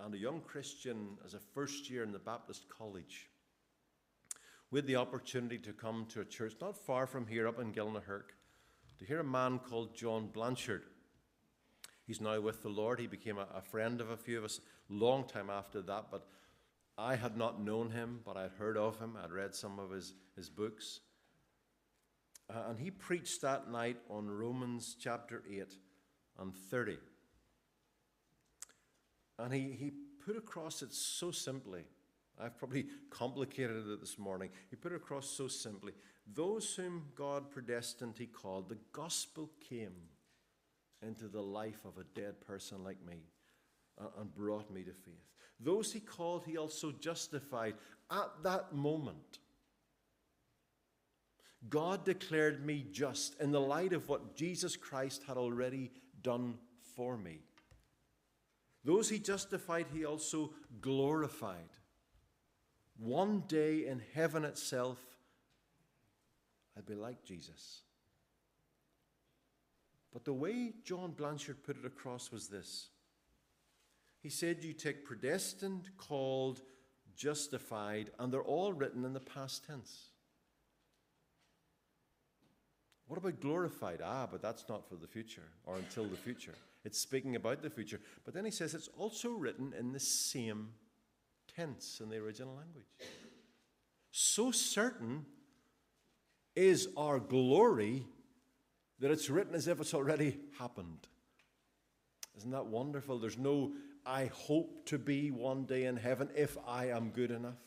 and 0.00 0.14
a 0.14 0.18
young 0.18 0.40
Christian 0.40 1.16
as 1.24 1.34
a 1.34 1.38
first 1.38 1.88
year 1.90 2.02
in 2.02 2.12
the 2.12 2.18
Baptist 2.18 2.68
College. 2.68 3.30
We 4.70 4.78
had 4.78 4.86
the 4.86 4.96
opportunity 4.96 5.58
to 5.58 5.72
come 5.72 6.06
to 6.10 6.20
a 6.20 6.24
church 6.24 6.54
not 6.60 6.76
far 6.76 7.06
from 7.06 7.26
here 7.26 7.46
up 7.46 7.60
in 7.60 7.72
Gilnahirk 7.72 8.34
to 8.98 9.04
hear 9.04 9.20
a 9.20 9.24
man 9.24 9.58
called 9.58 9.94
John 9.94 10.28
Blanchard. 10.28 10.82
He's 12.06 12.20
now 12.20 12.40
with 12.40 12.62
the 12.62 12.68
Lord. 12.68 13.00
He 13.00 13.06
became 13.06 13.38
a, 13.38 13.46
a 13.54 13.60
friend 13.60 14.00
of 14.00 14.10
a 14.10 14.16
few 14.16 14.38
of 14.38 14.44
us 14.44 14.60
long 14.88 15.26
time 15.26 15.50
after 15.50 15.82
that, 15.82 16.06
but 16.10 16.26
I 16.98 17.16
had 17.16 17.36
not 17.36 17.60
known 17.60 17.90
him, 17.90 18.20
but 18.24 18.36
I'd 18.36 18.52
heard 18.52 18.76
of 18.76 18.98
him. 18.98 19.16
I'd 19.22 19.32
read 19.32 19.54
some 19.54 19.78
of 19.78 19.90
his, 19.90 20.14
his 20.34 20.48
books. 20.48 21.00
Uh, 22.48 22.70
and 22.70 22.78
he 22.78 22.90
preached 22.90 23.42
that 23.42 23.70
night 23.70 23.98
on 24.08 24.30
Romans 24.30 24.96
chapter 24.98 25.42
8 25.50 25.74
and 26.38 26.54
30. 26.54 26.98
And 29.38 29.52
he, 29.52 29.76
he 29.78 29.92
put 30.24 30.36
across 30.36 30.82
it 30.82 30.92
so 30.92 31.30
simply. 31.30 31.82
I've 32.40 32.56
probably 32.58 32.86
complicated 33.10 33.88
it 33.88 34.00
this 34.00 34.18
morning. 34.18 34.50
He 34.70 34.76
put 34.76 34.92
it 34.92 34.96
across 34.96 35.28
so 35.28 35.48
simply. 35.48 35.92
Those 36.34 36.74
whom 36.74 37.04
God 37.14 37.50
predestined, 37.50 38.16
he 38.18 38.26
called. 38.26 38.68
The 38.68 38.78
gospel 38.92 39.50
came 39.68 39.94
into 41.06 41.28
the 41.28 41.42
life 41.42 41.84
of 41.84 41.98
a 41.98 42.04
dead 42.18 42.40
person 42.40 42.82
like 42.82 43.04
me 43.06 43.22
and 44.18 44.34
brought 44.34 44.70
me 44.70 44.82
to 44.82 44.92
faith. 44.92 45.14
Those 45.60 45.92
he 45.92 46.00
called, 46.00 46.44
he 46.44 46.56
also 46.56 46.92
justified 46.92 47.74
at 48.10 48.30
that 48.42 48.74
moment. 48.74 49.38
God 51.68 52.04
declared 52.04 52.64
me 52.64 52.86
just 52.92 53.40
in 53.40 53.50
the 53.50 53.60
light 53.60 53.92
of 53.92 54.08
what 54.08 54.36
Jesus 54.36 54.76
Christ 54.76 55.22
had 55.26 55.36
already 55.36 55.90
done 56.22 56.58
for 56.94 57.16
me. 57.16 57.40
Those 58.86 59.10
he 59.10 59.18
justified, 59.18 59.86
he 59.92 60.04
also 60.04 60.52
glorified. 60.80 61.74
One 62.96 63.42
day 63.48 63.84
in 63.84 64.00
heaven 64.14 64.44
itself, 64.44 64.98
I'd 66.76 66.86
be 66.86 66.94
like 66.94 67.24
Jesus. 67.24 67.82
But 70.12 70.24
the 70.24 70.32
way 70.32 70.72
John 70.84 71.10
Blanchard 71.10 71.64
put 71.64 71.76
it 71.76 71.84
across 71.84 72.30
was 72.30 72.46
this 72.46 72.90
He 74.22 74.30
said, 74.30 74.62
You 74.62 74.72
take 74.72 75.04
predestined, 75.04 75.90
called, 75.98 76.62
justified, 77.16 78.12
and 78.20 78.32
they're 78.32 78.40
all 78.40 78.72
written 78.72 79.04
in 79.04 79.12
the 79.12 79.20
past 79.20 79.66
tense. 79.66 80.10
What 83.08 83.18
about 83.18 83.40
glorified? 83.40 84.00
Ah, 84.04 84.28
but 84.30 84.42
that's 84.42 84.68
not 84.68 84.88
for 84.88 84.94
the 84.94 85.08
future 85.08 85.48
or 85.64 85.76
until 85.76 86.04
the 86.04 86.16
future. 86.16 86.54
It's 86.86 87.00
speaking 87.00 87.34
about 87.34 87.62
the 87.62 87.68
future. 87.68 88.00
But 88.24 88.32
then 88.32 88.44
he 88.44 88.52
says 88.52 88.72
it's 88.72 88.88
also 88.96 89.30
written 89.30 89.74
in 89.76 89.92
the 89.92 89.98
same 89.98 90.68
tense 91.56 92.00
in 92.00 92.08
the 92.08 92.18
original 92.18 92.54
language. 92.54 92.86
So 94.12 94.52
certain 94.52 95.26
is 96.54 96.88
our 96.96 97.18
glory 97.18 98.06
that 99.00 99.10
it's 99.10 99.28
written 99.28 99.56
as 99.56 99.66
if 99.66 99.80
it's 99.80 99.94
already 99.94 100.38
happened. 100.60 101.08
Isn't 102.36 102.52
that 102.52 102.66
wonderful? 102.66 103.18
There's 103.18 103.36
no, 103.36 103.72
I 104.06 104.26
hope 104.26 104.86
to 104.86 104.96
be 104.96 105.32
one 105.32 105.64
day 105.64 105.86
in 105.86 105.96
heaven 105.96 106.30
if 106.36 106.56
I 106.68 106.90
am 106.90 107.10
good 107.10 107.32
enough. 107.32 107.58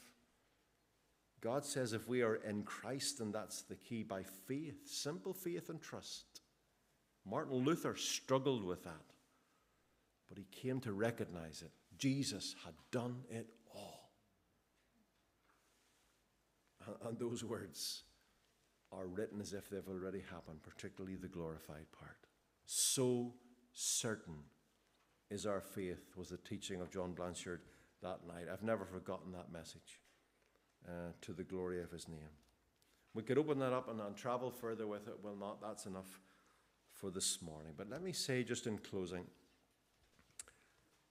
God 1.41 1.65
says 1.65 1.91
if 1.91 2.07
we 2.07 2.21
are 2.21 2.35
in 2.35 2.63
Christ, 2.63 3.19
and 3.19 3.35
that's 3.35 3.63
the 3.63 3.75
key 3.75 4.03
by 4.03 4.23
faith, 4.47 4.87
simple 4.87 5.33
faith 5.33 5.69
and 5.69 5.81
trust. 5.81 6.23
Martin 7.25 7.57
Luther 7.57 7.95
struggled 7.95 8.63
with 8.63 8.83
that, 8.83 9.13
but 10.27 10.37
he 10.37 10.45
came 10.51 10.79
to 10.81 10.93
recognize 10.93 11.61
it. 11.61 11.71
Jesus 11.97 12.55
had 12.65 12.73
done 12.91 13.23
it 13.29 13.47
all. 13.75 14.11
And 17.05 17.19
those 17.19 17.43
words 17.43 18.03
are 18.91 19.05
written 19.05 19.39
as 19.41 19.53
if 19.53 19.69
they've 19.69 19.87
already 19.87 20.23
happened, 20.31 20.63
particularly 20.63 21.15
the 21.15 21.27
glorified 21.27 21.91
part. 21.97 22.17
So 22.65 23.33
certain 23.73 24.37
is 25.29 25.45
our 25.45 25.61
faith, 25.61 26.15
was 26.15 26.29
the 26.29 26.37
teaching 26.37 26.81
of 26.81 26.91
John 26.91 27.13
Blanchard 27.13 27.61
that 28.01 28.25
night. 28.27 28.47
I've 28.51 28.63
never 28.63 28.85
forgotten 28.85 29.31
that 29.33 29.51
message 29.51 29.99
uh, 30.87 31.11
to 31.21 31.33
the 31.33 31.43
glory 31.43 31.83
of 31.83 31.91
his 31.91 32.07
name. 32.07 32.29
We 33.13 33.23
could 33.23 33.37
open 33.37 33.59
that 33.59 33.73
up 33.73 33.89
and, 33.89 33.99
and 33.99 34.15
travel 34.15 34.49
further 34.49 34.87
with 34.87 35.07
it. 35.07 35.15
Well, 35.21 35.35
not, 35.35 35.61
that's 35.61 35.85
enough 35.85 36.19
for 36.99 37.09
this 37.09 37.41
morning. 37.41 37.73
But 37.77 37.89
let 37.89 38.03
me 38.03 38.11
say, 38.11 38.43
just 38.43 38.67
in 38.67 38.77
closing, 38.77 39.25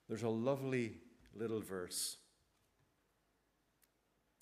there's 0.08 0.22
a 0.22 0.28
lovely 0.28 0.96
little 1.34 1.60
verse. 1.60 2.18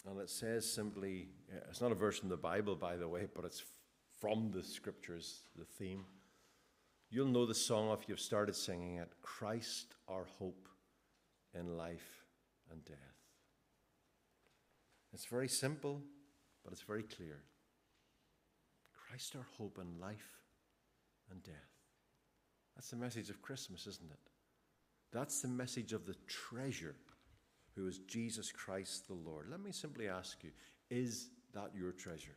And 0.08 0.20
it 0.20 0.30
says 0.30 0.70
simply, 0.70 1.28
uh, 1.52 1.60
it's 1.68 1.80
not 1.80 1.92
a 1.92 1.96
verse 1.96 2.22
in 2.22 2.28
the 2.28 2.36
Bible, 2.36 2.76
by 2.76 2.96
the 2.96 3.08
way, 3.08 3.26
but 3.34 3.44
it's 3.44 3.62
from 4.20 4.50
the 4.52 4.62
scriptures, 4.62 5.42
the 5.56 5.64
theme. 5.64 6.04
You'll 7.10 7.26
know 7.26 7.46
the 7.46 7.54
song 7.54 7.92
if 7.92 8.08
you've 8.08 8.20
started 8.20 8.54
singing 8.54 8.96
it 8.96 9.12
Christ, 9.22 9.94
our 10.08 10.26
hope 10.38 10.68
in 11.54 11.76
life 11.76 12.24
and 12.70 12.84
death. 12.84 12.96
It's 15.12 15.26
very 15.26 15.48
simple, 15.48 16.02
but 16.64 16.72
it's 16.72 16.82
very 16.82 17.02
clear. 17.02 17.42
Christ, 18.92 19.36
our 19.36 19.46
hope 19.56 19.78
in 19.80 20.00
life 20.00 20.36
and 21.30 21.42
death. 21.42 21.54
That's 22.74 22.90
the 22.90 22.96
message 22.96 23.30
of 23.30 23.42
Christmas, 23.42 23.86
isn't 23.86 24.10
it? 24.10 24.30
That's 25.12 25.40
the 25.40 25.48
message 25.48 25.92
of 25.92 26.06
the 26.06 26.16
treasure 26.26 26.94
who 27.74 27.86
is 27.86 27.98
Jesus 27.98 28.52
Christ 28.52 29.06
the 29.08 29.14
Lord. 29.14 29.46
Let 29.50 29.60
me 29.60 29.72
simply 29.72 30.08
ask 30.08 30.42
you 30.42 30.50
is 30.90 31.28
that 31.54 31.70
your 31.74 31.92
treasure? 31.92 32.36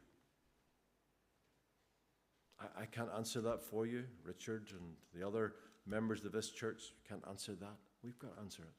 I, 2.59 2.81
I 2.81 2.85
can't 2.85 3.09
answer 3.15 3.41
that 3.41 3.61
for 3.61 3.85
you. 3.85 4.05
Richard 4.23 4.71
and 4.71 4.93
the 5.13 5.27
other 5.27 5.53
members 5.85 6.23
of 6.25 6.31
this 6.31 6.49
church 6.49 6.93
can't 7.07 7.23
answer 7.27 7.53
that. 7.53 7.75
We've 8.03 8.17
got 8.19 8.35
to 8.35 8.41
answer 8.41 8.63
it. 8.63 8.69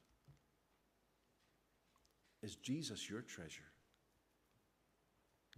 Is 2.45 2.55
Jesus 2.55 3.09
your 3.09 3.21
treasure? 3.21 3.69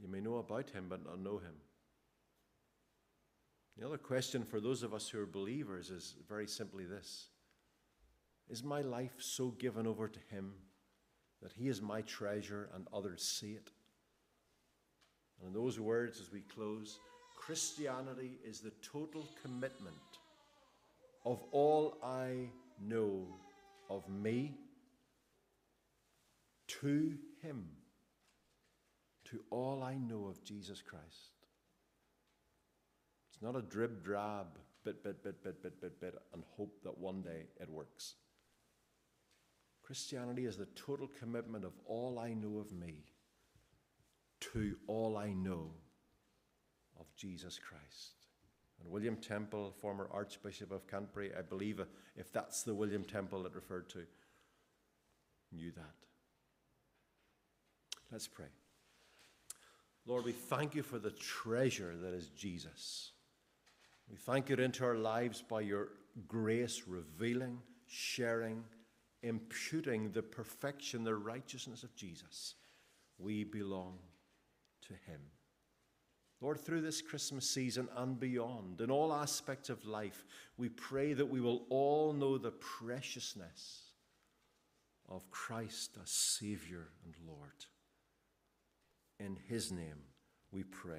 You 0.02 0.10
may 0.10 0.20
know 0.20 0.38
about 0.38 0.70
him, 0.70 0.88
but 0.90 1.06
not 1.06 1.20
know 1.20 1.38
him. 1.38 1.54
The 3.78 3.86
other 3.86 3.98
question 3.98 4.44
for 4.44 4.60
those 4.60 4.84
of 4.84 4.94
us 4.94 5.10
who 5.10 5.20
are 5.20 5.26
believers 5.26 5.90
is 5.90 6.16
very 6.28 6.48
simply 6.48 6.86
this 6.86 7.28
Is 8.50 8.64
my 8.64 8.82
life 8.82 9.16
so 9.20 9.50
given 9.50 9.88
over 9.88 10.08
to 10.08 10.20
Him 10.30 10.54
that 11.42 11.54
He 11.54 11.68
is 11.68 11.82
my 11.82 12.02
treasure 12.02 12.70
and 12.74 12.88
others 12.94 13.24
see 13.24 13.54
it? 13.54 13.72
And 15.40 15.48
in 15.48 15.54
those 15.54 15.80
words, 15.80 16.20
as 16.20 16.32
we 16.32 16.42
close, 16.42 17.00
Christianity 17.36 18.38
is 18.46 18.60
the 18.60 18.72
total 18.82 19.28
commitment 19.42 19.96
of 21.26 21.44
all 21.52 21.98
I 22.04 22.50
know 22.80 23.28
of 23.90 24.08
me 24.08 24.56
to 26.68 27.18
Him, 27.42 27.66
to 29.26 29.44
all 29.50 29.84
I 29.84 29.96
know 29.96 30.28
of 30.28 30.44
Jesus 30.44 30.82
Christ. 30.82 31.43
It's 33.34 33.42
not 33.42 33.56
a 33.56 33.62
drib 33.62 34.04
drab, 34.04 34.60
bit, 34.84 35.04
bit, 35.04 35.24
bit, 35.24 35.44
bit, 35.44 35.64
bit, 35.64 35.82
bit, 35.82 36.00
bit, 36.00 36.16
and 36.34 36.44
hope 36.56 36.84
that 36.84 36.98
one 36.98 37.22
day 37.24 37.48
it 37.60 37.70
works. 37.70 38.14
Christianity 39.82 40.46
is 40.46 40.56
the 40.56 40.68
total 40.76 41.10
commitment 41.20 41.66
of 41.66 41.74
all 41.86 42.20
I 42.20 42.34
know 42.34 42.60
of 42.60 42.72
me 42.72 43.06
to 44.40 44.76
all 44.88 45.18
I 45.18 45.34
know 45.34 45.72
of 47.00 47.08
Jesus 47.16 47.60
Christ. 47.60 48.28
And 48.80 48.92
William 48.92 49.16
Temple, 49.16 49.74
former 49.82 50.10
Archbishop 50.12 50.72
of 50.72 50.88
Canterbury, 50.88 51.32
I 51.38 51.42
believe, 51.42 51.80
uh, 51.80 51.86
if 52.16 52.32
that's 52.32 52.64
the 52.64 52.76
William 52.76 53.04
Temple 53.04 53.44
that 53.44 53.56
referred 53.56 53.90
to, 53.90 54.06
knew 55.52 55.72
that. 55.72 55.96
Let's 58.12 58.28
pray. 58.28 58.48
Lord, 60.06 60.26
we 60.26 60.34
thank 60.34 60.76
you 60.76 60.84
for 60.84 61.00
the 61.00 61.12
treasure 61.12 61.96
that 61.96 62.14
is 62.14 62.28
Jesus. 62.28 63.13
We 64.10 64.18
thank 64.18 64.50
you 64.50 64.56
into 64.56 64.84
our 64.84 64.96
lives 64.96 65.42
by 65.42 65.62
your 65.62 65.90
grace, 66.28 66.84
revealing, 66.88 67.60
sharing, 67.88 68.64
imputing 69.22 70.12
the 70.12 70.22
perfection, 70.22 71.04
the 71.04 71.16
righteousness 71.16 71.84
of 71.84 71.96
Jesus. 71.96 72.56
We 73.18 73.44
belong 73.44 73.98
to 74.88 74.94
him. 74.94 75.22
Lord, 76.42 76.60
through 76.60 76.82
this 76.82 77.02
Christmas 77.02 77.50
season 77.50 77.88
and 77.96 78.20
beyond, 78.20 78.82
in 78.82 78.92
all 78.92 79.14
aspects 79.14 79.70
of 79.70 79.86
life, 79.86 80.26
we 80.58 80.68
pray 80.68 81.14
that 81.14 81.26
we 81.26 81.40
will 81.40 81.64
all 81.70 82.12
know 82.12 82.38
the 82.38 82.52
preciousness 82.52 83.84
of 85.08 85.32
Christ 85.32 85.98
as 86.04 86.10
Savior 86.10 86.90
and 87.06 87.16
Lord. 87.26 87.66
In 89.22 89.38
His 89.48 89.72
name 89.72 90.02
we 90.52 90.64
pray. 90.64 90.92